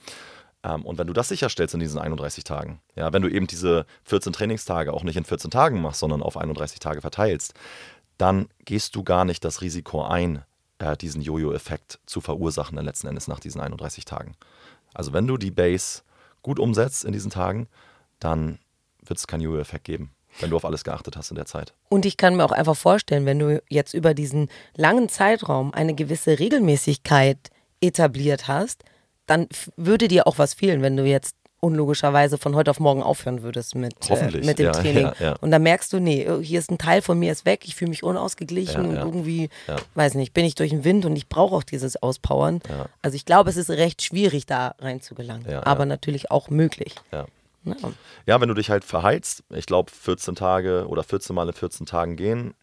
[0.63, 3.85] Ähm, und wenn du das sicherstellst in diesen 31 Tagen, ja, wenn du eben diese
[4.05, 7.53] 14 Trainingstage auch nicht in 14 Tagen machst, sondern auf 31 Tage verteilst,
[8.17, 10.43] dann gehst du gar nicht das Risiko ein,
[10.79, 14.35] äh, diesen Jojo-Effekt zu verursachen dann letzten Endes nach diesen 31 Tagen.
[14.93, 16.01] Also wenn du die Base
[16.41, 17.67] gut umsetzt in diesen Tagen,
[18.19, 18.59] dann
[19.03, 21.73] wird es keinen Jojo-Effekt geben, wenn du auf alles geachtet hast in der Zeit.
[21.89, 25.95] Und ich kann mir auch einfach vorstellen, wenn du jetzt über diesen langen Zeitraum eine
[25.95, 27.49] gewisse Regelmäßigkeit
[27.81, 28.83] etabliert hast,
[29.25, 33.41] dann würde dir auch was fehlen, wenn du jetzt unlogischerweise von heute auf morgen aufhören
[33.41, 35.05] würdest mit, äh, mit dem ja, Training.
[35.05, 35.35] ja, ja.
[35.39, 37.75] Und dann merkst du, nee, oh, hier ist ein Teil von mir ist weg, ich
[37.75, 39.49] fühle mich unausgeglichen und irgendwie,
[39.95, 42.59] weiß nicht, bin ich durch den Wind und ich brauche auch dieses Auspowern.
[43.01, 46.95] Also ich glaube, es ist recht schwierig, da reinzugelangen, aber natürlich auch möglich.
[47.11, 47.25] Ja.
[48.25, 52.17] Wenn du dich halt verheizt, ich glaube 14 Tage oder 14 Mal in 14 Tagen
[52.17, 52.53] gehen,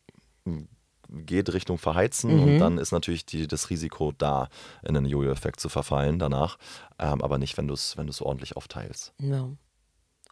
[1.12, 2.42] geht Richtung Verheizen Mhm.
[2.42, 4.48] und dann ist natürlich die, das Risiko da,
[4.86, 6.56] in einen Jojo-Effekt zu verfallen danach,
[6.98, 9.12] ähm, aber nicht, wenn du es wenn du's ordentlich aufteilst.
[9.18, 9.48] Ja.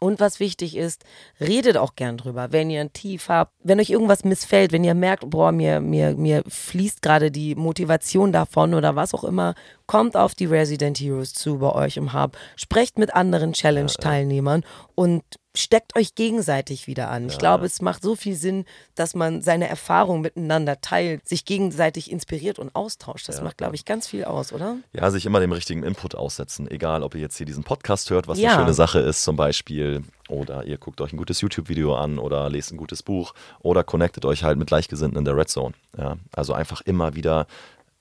[0.00, 1.04] Und was wichtig ist,
[1.40, 2.52] redet auch gern drüber.
[2.52, 6.14] Wenn ihr ein Tief habt, wenn euch irgendwas missfällt, wenn ihr merkt, boah, mir, mir,
[6.14, 11.34] mir fließt gerade die Motivation davon oder was auch immer, kommt auf die Resident Heroes
[11.34, 14.62] zu bei euch im Hub, sprecht mit anderen Challenge-Teilnehmern
[14.94, 15.24] und
[15.60, 17.26] steckt euch gegenseitig wieder an.
[17.28, 22.10] Ich glaube, es macht so viel Sinn, dass man seine Erfahrungen miteinander teilt, sich gegenseitig
[22.10, 23.28] inspiriert und austauscht.
[23.28, 24.76] Das macht, glaube ich, ganz viel aus, oder?
[24.92, 28.28] Ja, sich immer dem richtigen Input aussetzen, egal ob ihr jetzt hier diesen Podcast hört,
[28.28, 28.50] was Ja.
[28.52, 32.48] eine schöne Sache ist zum Beispiel, oder ihr guckt euch ein gutes YouTube-Video an oder
[32.50, 35.74] lest ein gutes Buch oder connectet euch halt mit Gleichgesinnten in der Red Zone.
[35.96, 37.46] Ja, also einfach immer wieder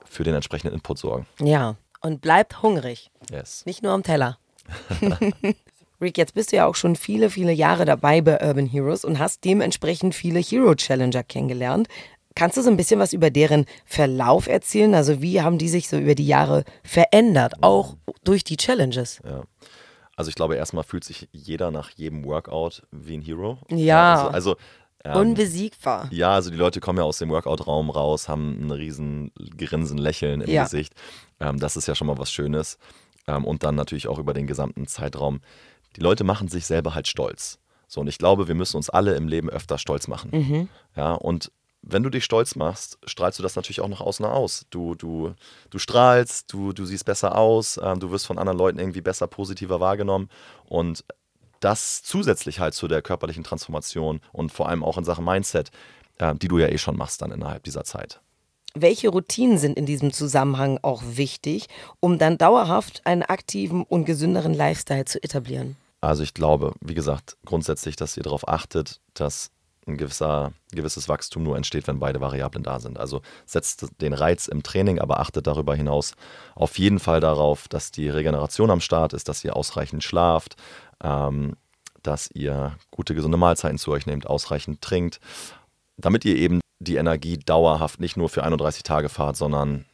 [0.04, 1.26] für den entsprechenden Input sorgen.
[1.40, 1.76] Ja.
[2.00, 3.10] Und bleibt hungrig.
[3.30, 3.66] Yes.
[3.66, 4.38] Nicht nur am Teller.
[6.00, 9.18] Rick, jetzt bist du ja auch schon viele, viele Jahre dabei bei Urban Heroes und
[9.18, 11.88] hast dementsprechend viele Hero Challenger kennengelernt.
[12.36, 14.94] Kannst du so ein bisschen was über deren Verlauf erzählen?
[14.94, 19.20] Also wie haben die sich so über die Jahre verändert, auch durch die Challenges?
[19.24, 19.42] Ja.
[20.14, 23.58] Also ich glaube, erstmal fühlt sich jeder nach jedem Workout wie ein Hero.
[23.70, 24.26] Ja.
[24.28, 24.56] Also, also
[25.04, 26.08] ähm, Unbesiegbar.
[26.12, 30.40] ja, also die Leute kommen ja aus dem Workout-Raum raus, haben ein riesen Grinsen, Lächeln
[30.40, 30.64] im Ja.
[30.64, 30.92] Gesicht.
[31.40, 32.78] Ähm, das ist ja schon mal was Schönes.
[33.28, 35.40] Ähm, und dann natürlich auch über den gesamten Zeitraum.
[35.98, 37.58] Die Leute machen sich selber halt stolz.
[37.88, 40.30] So, und ich glaube, wir müssen uns alle im Leben öfter stolz machen.
[40.32, 40.68] Mhm.
[40.94, 41.50] Ja, und
[41.82, 44.66] wenn du dich stolz machst, strahlst du das natürlich auch nach außen aus.
[44.70, 45.34] Du, du,
[45.70, 49.26] du strahlst, du, du siehst besser aus, ähm, du wirst von anderen Leuten irgendwie besser,
[49.26, 50.28] positiver wahrgenommen.
[50.66, 51.04] Und
[51.60, 55.70] das zusätzlich halt zu der körperlichen Transformation und vor allem auch in Sachen Mindset,
[56.18, 58.20] äh, die du ja eh schon machst dann innerhalb dieser Zeit.
[58.74, 61.66] Welche Routinen sind in diesem Zusammenhang auch wichtig,
[61.98, 65.76] um dann dauerhaft einen aktiven und gesünderen Lifestyle zu etablieren?
[66.00, 69.50] Also ich glaube, wie gesagt, grundsätzlich, dass ihr darauf achtet, dass
[69.88, 72.98] ein gewisser, gewisses Wachstum nur entsteht, wenn beide Variablen da sind.
[72.98, 76.14] Also setzt den Reiz im Training, aber achtet darüber hinaus
[76.54, 80.56] auf jeden Fall darauf, dass die Regeneration am Start ist, dass ihr ausreichend schlaft,
[81.02, 81.56] ähm,
[82.02, 85.20] dass ihr gute, gesunde Mahlzeiten zu euch nehmt, ausreichend trinkt,
[85.96, 89.84] damit ihr eben die Energie dauerhaft nicht nur für 31 Tage fahrt, sondern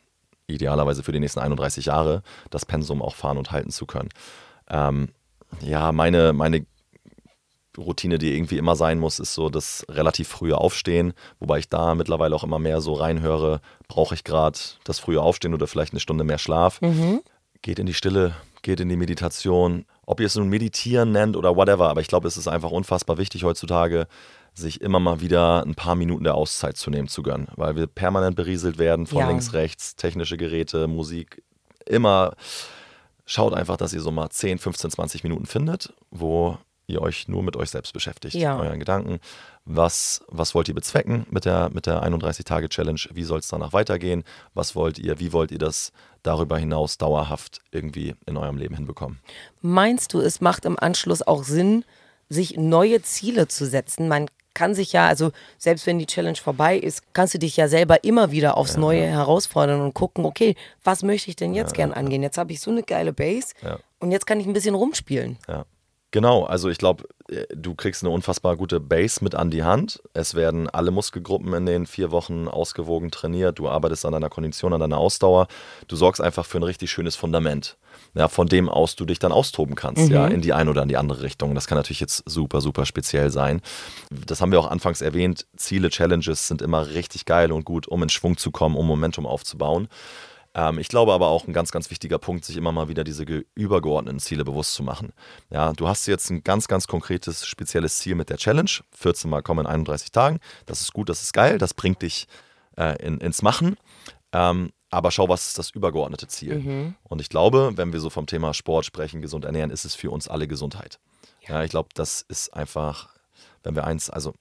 [0.46, 4.10] idealerweise für die nächsten 31 Jahre das Pensum auch fahren und halten zu können.
[4.68, 5.08] Ähm,
[5.62, 6.66] ja, meine, meine
[7.76, 11.94] Routine, die irgendwie immer sein muss, ist so das relativ frühe Aufstehen, wobei ich da
[11.94, 16.00] mittlerweile auch immer mehr so reinhöre, brauche ich gerade das frühe Aufstehen oder vielleicht eine
[16.00, 16.80] Stunde mehr Schlaf.
[16.80, 17.20] Mhm.
[17.62, 19.86] Geht in die Stille, geht in die Meditation.
[20.06, 23.16] Ob ihr es nun Meditieren nennt oder whatever, aber ich glaube, es ist einfach unfassbar
[23.16, 24.06] wichtig heutzutage,
[24.52, 27.86] sich immer mal wieder ein paar Minuten der Auszeit zu nehmen, zu gönnen, weil wir
[27.86, 29.28] permanent berieselt werden von Ja.
[29.28, 31.42] links, rechts, technische Geräte, Musik,
[31.86, 32.34] immer
[33.26, 37.42] schaut einfach, dass ihr so mal 10, 15, 20 Minuten findet, wo ihr euch nur
[37.42, 38.58] mit euch selbst beschäftigt, Ja.
[38.58, 39.18] euren Gedanken.
[39.64, 43.00] Was, was wollt ihr bezwecken mit der, mit der 31-Tage-Challenge?
[43.12, 44.22] Wie soll es danach weitergehen?
[44.52, 49.18] Was wollt ihr, wie wollt ihr das darüber hinaus dauerhaft irgendwie in eurem Leben hinbekommen?
[49.62, 51.86] Meinst du, es macht im Anschluss auch Sinn,
[52.28, 54.06] sich neue Ziele zu setzen?
[54.08, 57.68] Man kann sich ja, also selbst wenn die Challenge vorbei ist, kannst du dich ja
[57.68, 61.92] selber immer wieder aufs Neue herausfordern und gucken, okay, was möchte ich denn jetzt gern
[61.92, 62.22] angehen?
[62.22, 63.78] Jetzt habe ich so eine geile Base Ja.
[63.98, 65.38] und jetzt kann ich ein bisschen rumspielen.
[65.48, 65.64] Ja.
[66.12, 67.08] Genau, also ich glaube,
[67.52, 70.00] du kriegst eine unfassbar gute Base mit an die Hand.
[70.12, 73.58] Es werden alle Muskelgruppen in den vier Wochen ausgewogen trainiert.
[73.58, 75.48] Du arbeitest an deiner Kondition, an deiner Ausdauer.
[75.88, 77.76] Du sorgst einfach für ein richtig schönes Fundament,
[78.14, 80.88] ja, von dem aus du dich dann austoben kannst, ja, in die eine oder in
[80.88, 81.54] die andere Richtung.
[81.54, 83.60] Das kann natürlich jetzt super, super speziell sein.
[84.26, 85.46] Das haben wir auch anfangs erwähnt.
[85.56, 89.26] Ziele, Challenges sind immer richtig geil und gut, um in Schwung zu kommen, um Momentum
[89.26, 89.88] aufzubauen.
[90.54, 93.24] Ähm, ich glaube aber auch ein ganz, ganz wichtiger Punkt, sich immer mal wieder diese
[93.24, 95.12] ge- übergeordneten Ziele bewusst zu machen.
[95.50, 98.70] Ja, du hast jetzt ein ganz, ganz konkretes, spezielles Ziel mit der Challenge.
[98.92, 100.38] 14 Mal kommen in 31 Tagen.
[100.66, 102.28] Das ist gut, das ist geil, das bringt dich
[102.76, 103.76] äh, in, ins Machen.
[104.32, 106.94] Ähm, aber schau, was ist das übergeordnete Ziel?
[107.02, 110.10] Und ich glaube, wenn wir so vom Thema Sport sprechen, gesund ernähren, ist es für
[110.10, 111.00] uns alle Gesundheit.
[111.46, 113.08] Ja, ich glaube, das ist einfach,
[113.62, 114.34] wenn wir eins, also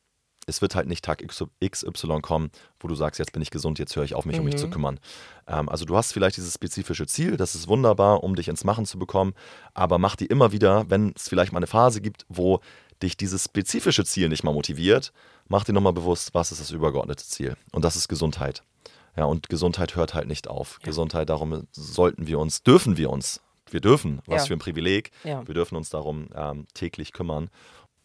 [0.46, 3.96] es wird halt nicht Tag XY kommen, wo du sagst, jetzt bin ich gesund, jetzt
[3.96, 5.00] höre ich auf, mich um mich zu kümmern.
[5.48, 8.86] Ähm, also du hast vielleicht dieses spezifische Ziel, das ist wunderbar, um dich ins Machen
[8.86, 9.34] zu bekommen,
[9.74, 12.60] aber mach dir immer wieder, wenn es vielleicht mal eine Phase gibt, wo
[13.02, 15.14] dich dieses spezifische Ziel nicht mal motiviert,
[15.48, 17.56] mach dir nochmal bewusst, was ist das übergeordnete Ziel.
[17.72, 18.64] Und das ist Gesundheit.
[19.16, 20.80] Ja, und Gesundheit hört halt nicht auf.
[20.84, 24.48] Gesundheit, darum sollten wir uns, dürfen wir uns, wir dürfen, was Ja.
[24.48, 25.46] für ein Privileg, Ja.
[25.48, 27.50] wir dürfen uns darum ähm, täglich kümmern.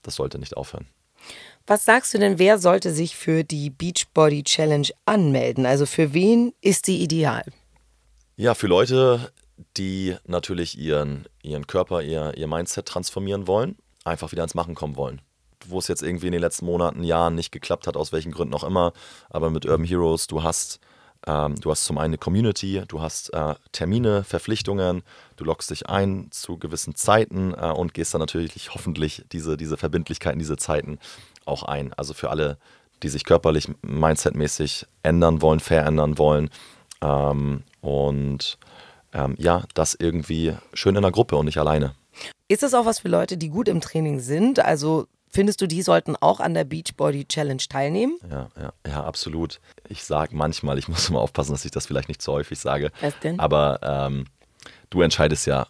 [0.02, 0.86] Das sollte nicht aufhören.
[1.66, 5.66] Was sagst du denn, wer sollte sich für die Beachbody Challenge anmelden?
[5.66, 7.44] Also für wen ist die ideal?
[8.36, 9.32] Ja, für Leute,
[9.76, 14.96] die natürlich ihren, ihren Körper, ihr, ihr Mindset transformieren wollen, einfach wieder ins Machen kommen
[14.96, 15.20] wollen.
[15.66, 18.54] Wo es jetzt irgendwie in den letzten Monaten, Jahren nicht geklappt hat, aus welchen Gründen
[18.54, 18.92] auch immer,
[19.28, 20.78] aber mit Urban Heroes, du hast,
[21.28, 25.02] ähm, du hast zum einen eine Community, du hast äh, Termine, Verpflichtungen,
[25.36, 29.76] du loggst dich ein zu gewissen Zeiten äh, und gehst dann natürlich hoffentlich diese, diese
[29.76, 30.98] Verbindlichkeiten, diese Zeiten
[31.44, 31.92] auch ein.
[31.92, 32.58] Also für alle,
[33.02, 36.50] die sich körperlich, mindsetmäßig ändern wollen, verändern wollen,
[37.00, 38.58] ähm, und
[39.12, 41.94] ähm, ja, das irgendwie schön in der Gruppe und nicht alleine.
[42.48, 44.58] Ist es auch was für Leute, die gut im Training sind?
[44.60, 48.18] Also findest du, die sollten auch an der Beachbody Challenge teilnehmen?
[48.30, 49.60] Ja, ja, ja, absolut.
[49.88, 52.90] Ich sage manchmal, ich muss immer aufpassen, dass ich das vielleicht nicht zu häufig sage.
[53.00, 53.38] Was denn?
[53.38, 54.24] Aber ähm,
[54.90, 55.66] du entscheidest ja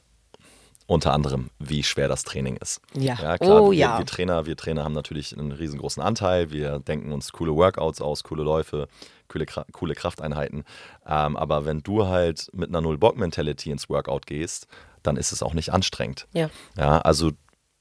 [0.88, 2.80] unter anderem, wie schwer das Training ist.
[2.94, 3.14] Ja.
[3.14, 3.98] klar, Oh wir, ja.
[3.98, 6.50] Wir Trainer, wir Trainer haben natürlich einen riesengroßen Anteil.
[6.50, 8.88] Wir denken uns coole Workouts aus, coole Läufe,
[9.28, 10.64] coole, coole Krafteinheiten.
[11.06, 14.66] Ähm, aber wenn du halt mit einer Null-Bock-Mentality ins Workout gehst,
[15.02, 16.26] dann ist es auch nicht anstrengend.
[16.32, 16.48] Ja.
[16.78, 17.32] Ja, also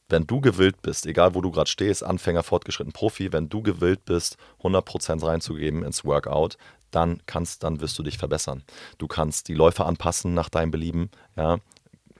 [0.10, 4.06] wenn du gewillt bist, egal wo du gerade stehst, Anfänger, Fortgeschritten, Profi, wenn du gewillt
[4.06, 6.58] bist, 100% reinzugeben ins Workout,
[6.92, 8.64] dann kannst, dann wirst du dich verbessern.
[8.98, 11.58] Du kannst die Läufe anpassen nach deinem Belieben, ja.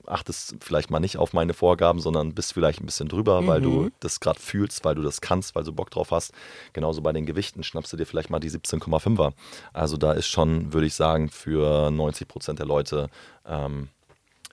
[0.06, 3.90] Achtest vielleicht mal nicht auf meine Vorgaben, sondern bist vielleicht ein bisschen drüber, weil du
[4.00, 6.32] das gerade fühlst, weil du das kannst, weil du Bock drauf hast.
[6.72, 9.34] Genauso bei den Gewichten schnappst du dir vielleicht mal die 17,5er.
[9.74, 13.10] Also da ist schon, würde ich sagen, für 90% der Leute
[13.44, 13.90] ähm,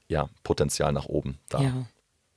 [0.10, 1.62] ja, Potenzial nach oben da.
[1.62, 1.86] Ja.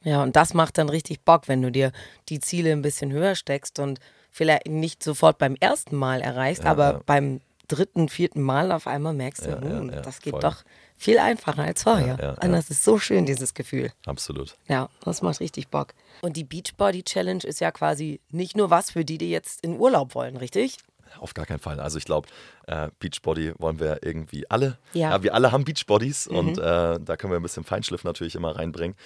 [0.05, 1.93] Ja, und das macht dann richtig Bock, wenn du dir
[2.29, 3.99] die Ziele ein bisschen höher steckst und
[4.31, 7.01] vielleicht nicht sofort beim ersten Mal erreichst, Ja, aber ja.
[7.07, 10.41] beim dritten, vierten Mal auf einmal merkst du, Ja, ja, hm, ja, das geht voll.
[10.41, 10.63] doch
[10.97, 12.17] viel einfacher als vorher.
[12.21, 13.93] Ja, ja, Und das ist so schön, dieses Gefühl.
[14.07, 14.57] Absolut.
[14.69, 15.95] Ja, das macht richtig Bock.
[16.23, 19.79] Und die Beachbody Challenge ist ja quasi nicht nur was für die, die jetzt in
[19.79, 20.79] Urlaub wollen, richtig?
[21.21, 21.81] Auf gar keinen Fall.
[21.81, 22.29] Also ich glaube,
[22.67, 24.77] äh, Beachbody wollen wir irgendwie alle.
[24.93, 25.17] Ja.
[25.19, 25.23] Mhm.
[25.23, 28.97] wir alle haben Beachbodies und äh, da können wir ein bisschen Feinschliff natürlich immer reinbringen.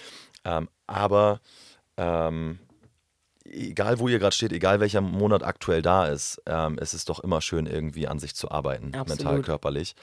[0.45, 1.39] Ähm, aber
[1.97, 2.59] ähm,
[3.45, 7.19] egal wo ihr gerade steht, egal welcher Monat aktuell da ist, ähm, es ist doch
[7.19, 9.07] immer schön, irgendwie an sich zu arbeiten, Absolut.
[9.09, 9.95] mental, körperlich.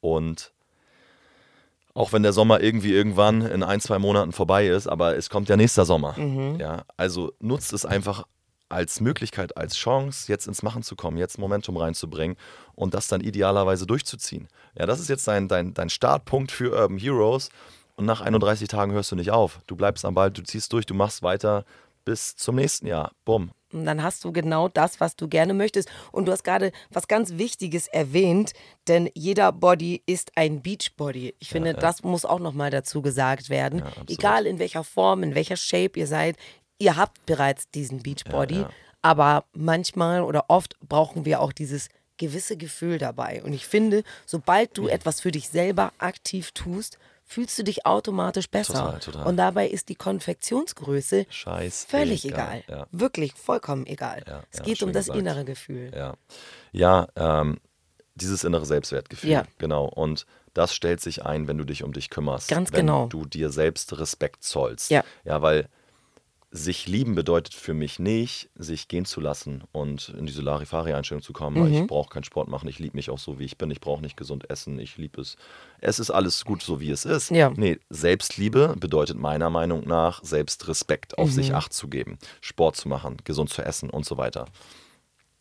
[0.00, 0.52] Und
[1.94, 5.48] auch wenn der Sommer irgendwie irgendwann in ein, zwei Monaten vorbei ist, aber es kommt
[5.48, 6.16] ja nächster Sommer.
[6.58, 8.24] Ja, also nutzt es einfach
[8.68, 12.36] als Möglichkeit, als Chance, jetzt ins Machen zu kommen, jetzt Momentum reinzubringen
[12.74, 14.48] und das dann idealerweise durchzuziehen.
[14.78, 17.48] Ja, das ist jetzt dein, dein, dein Startpunkt für Urban Heroes
[17.98, 19.60] und nach 31 Tagen hörst du nicht auf.
[19.66, 21.64] Du bleibst am Ball, du ziehst durch, du machst weiter
[22.04, 23.10] bis zum nächsten Jahr.
[23.24, 23.50] Bumm.
[23.72, 25.90] Und dann hast du genau das, was du gerne möchtest.
[26.12, 28.52] Und du hast gerade was ganz Wichtiges erwähnt,
[28.86, 31.34] denn jeder Body ist ein Beachbody.
[31.40, 33.82] Ich finde, das muss auch nochmal dazu gesagt werden.
[33.82, 34.10] absolut.
[34.10, 36.36] Egal in welcher Form, in welcher Shape ihr seid,
[36.78, 38.54] ihr habt bereits diesen Beachbody.
[38.54, 38.70] Ja, ja.
[39.02, 43.42] Aber manchmal oder oft brauchen wir auch dieses gewisse Gefühl dabei.
[43.42, 48.50] Und ich finde, sobald du etwas für dich selber aktiv tust, fühlst du dich automatisch
[48.50, 48.72] besser.
[48.72, 49.26] Total, total.
[49.26, 51.86] Und dabei ist die Konfektionsgröße Scheiß.
[51.88, 52.64] völlig egal.
[52.66, 52.86] Ja.
[52.90, 54.24] Wirklich vollkommen egal.
[54.26, 55.20] Ja, es geht um das gesagt.
[55.20, 55.92] innere Gefühl.
[55.94, 56.14] Ja,
[56.72, 57.58] ja ähm,
[58.14, 59.30] dieses innere Selbstwertgefühl.
[59.30, 59.44] Ja.
[59.58, 59.84] Genau.
[59.84, 62.48] Und das stellt sich ein, wenn du dich um dich kümmerst.
[62.48, 63.06] Ganz wenn genau.
[63.06, 64.90] du dir selbst Respekt zollst.
[64.90, 65.04] Ja.
[65.24, 65.68] Ja, weil
[66.50, 71.34] sich lieben bedeutet für mich nicht, sich gehen zu lassen und in diese Larifari-Einstellung zu
[71.34, 71.62] kommen.
[71.68, 71.74] Mhm.
[71.74, 73.70] Ich brauche keinen Sport machen, ich liebe mich auch so, wie ich bin.
[73.70, 75.36] Ich brauche nicht gesund essen, ich liebe es.
[75.80, 77.30] Es ist alles gut, so wie es ist.
[77.30, 77.50] Ja.
[77.54, 81.32] Nee, Selbstliebe bedeutet meiner Meinung nach Selbstrespekt, auf Mhm.
[81.32, 84.46] sich Acht zu geben, Sport zu machen, gesund zu essen und so weiter.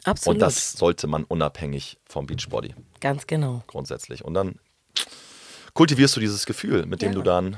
[0.03, 0.35] Absolut.
[0.35, 3.63] Und das sollte man unabhängig vom Beachbody, Ganz genau.
[3.67, 4.25] grundsätzlich.
[4.25, 4.59] Und dann
[5.73, 7.15] kultivierst du dieses Gefühl, mit dem Ja.
[7.15, 7.57] du dann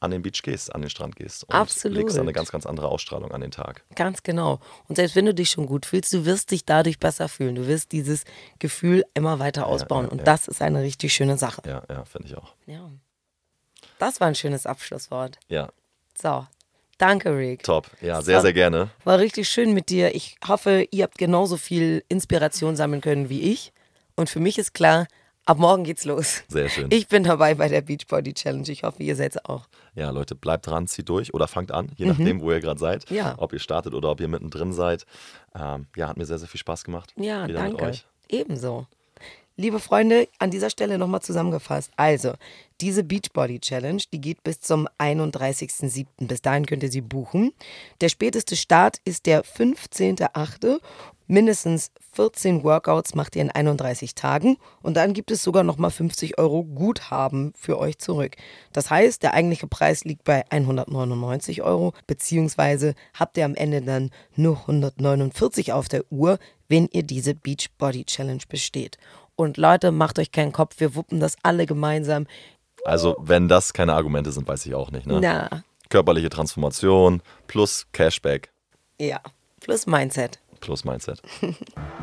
[0.00, 1.44] an den Beach gehst, an den Strand gehst.
[1.44, 1.98] Und Absolut.
[1.98, 3.82] legst dann eine ganz, ganz andere Ausstrahlung an den Tag.
[3.96, 4.60] Ganz genau.
[4.88, 7.54] Und selbst wenn du dich schon gut fühlst, du wirst dich dadurch besser fühlen.
[7.56, 8.24] Du wirst dieses
[8.60, 10.04] Gefühl immer weiter ausbauen.
[10.06, 10.24] ja, Und ja.
[10.24, 11.62] das ist eine richtig schöne Sache.
[11.66, 12.54] Ja, ja, finde ich auch.
[12.66, 12.88] Ja.
[13.98, 15.38] Das war ein schönes Abschlusswort.
[15.48, 15.70] Ja,
[16.20, 16.46] So.
[16.98, 17.62] Danke, Rick.
[17.62, 17.88] top.
[18.00, 18.42] Ja, sehr, So.
[18.42, 18.90] sehr gerne.
[19.04, 20.16] War richtig schön mit dir.
[20.16, 23.72] Ich hoffe, ihr habt genauso viel Inspiration sammeln können wie ich.
[24.16, 25.06] Und für mich ist klar,
[25.48, 26.42] ab morgen geht's los.
[26.48, 26.88] Sehr schön.
[26.90, 28.68] Ich bin dabei bei der Beachbody Challenge.
[28.68, 29.66] Ich hoffe, ihr seid's auch.
[29.94, 33.10] Ja, Leute, bleibt dran, zieht durch oder fangt an, je nachdem, wo ihr gerade seid.
[33.10, 33.16] Mhm.
[33.16, 33.34] Ja.
[33.38, 35.06] Ob ihr startet oder ob ihr mittendrin seid.
[35.54, 37.12] Ähm, ja, hat mir sehr, sehr viel Spaß gemacht.
[37.16, 37.84] Ja, Wieder danke.
[37.84, 38.06] euch.
[38.28, 38.86] Ebenso.
[39.60, 41.90] Liebe Freunde, an dieser Stelle nochmal zusammengefasst.
[41.96, 42.34] Also,
[42.80, 46.06] diese Beachbody Challenge, die geht bis zum 31.07.
[46.20, 47.52] Bis dahin könnt ihr sie buchen.
[48.00, 50.80] Der späteste Start ist der 15.08.
[51.28, 56.38] Mindestens 14 Workouts macht ihr in 31 Tagen und dann gibt es sogar nochmal 50
[56.38, 58.36] Euro Guthaben für euch zurück.
[58.72, 64.10] Das heißt, der eigentliche Preis liegt bei 199 Euro, beziehungsweise habt ihr am Ende dann
[64.34, 66.38] nur 149 auf der Uhr,
[66.68, 68.98] wenn ihr diese Beachbody Challenge besteht.
[69.36, 72.26] Und Leute, macht euch keinen Kopf, wir wuppen das alle gemeinsam.
[72.84, 75.06] Also, wenn das keine Argumente sind, weiß ich auch nicht.
[75.06, 75.20] Ne?
[75.20, 78.50] Na, Körperliche Transformation plus Cashback
[79.00, 79.20] ja,
[79.60, 80.38] plus Mindset.
[80.60, 81.20] Plus Mindset.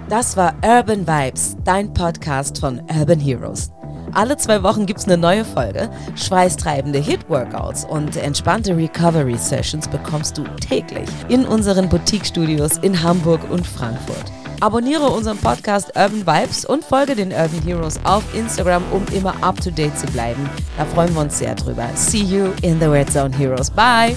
[0.07, 3.71] Das war Urban Vibes, dein Podcast von Urban Heroes.
[4.13, 5.89] Alle zwei Wochen gibt's eine neue Folge.
[6.15, 14.31] Schweißtreibende Hit-Workouts und entspannte Recovery-Sessions bekommst du täglich in unseren Boutique-Studios in Hamburg und Frankfurt.
[14.61, 19.59] Abonniere unseren Podcast Urban Vibes und folge den Urban Heroes auf Instagram, um immer up
[19.59, 20.49] to date zu bleiben.
[20.77, 21.89] Da freuen wir uns sehr drüber.
[21.95, 23.69] See you in the Red Zone Heroes.
[23.69, 24.15] Bye!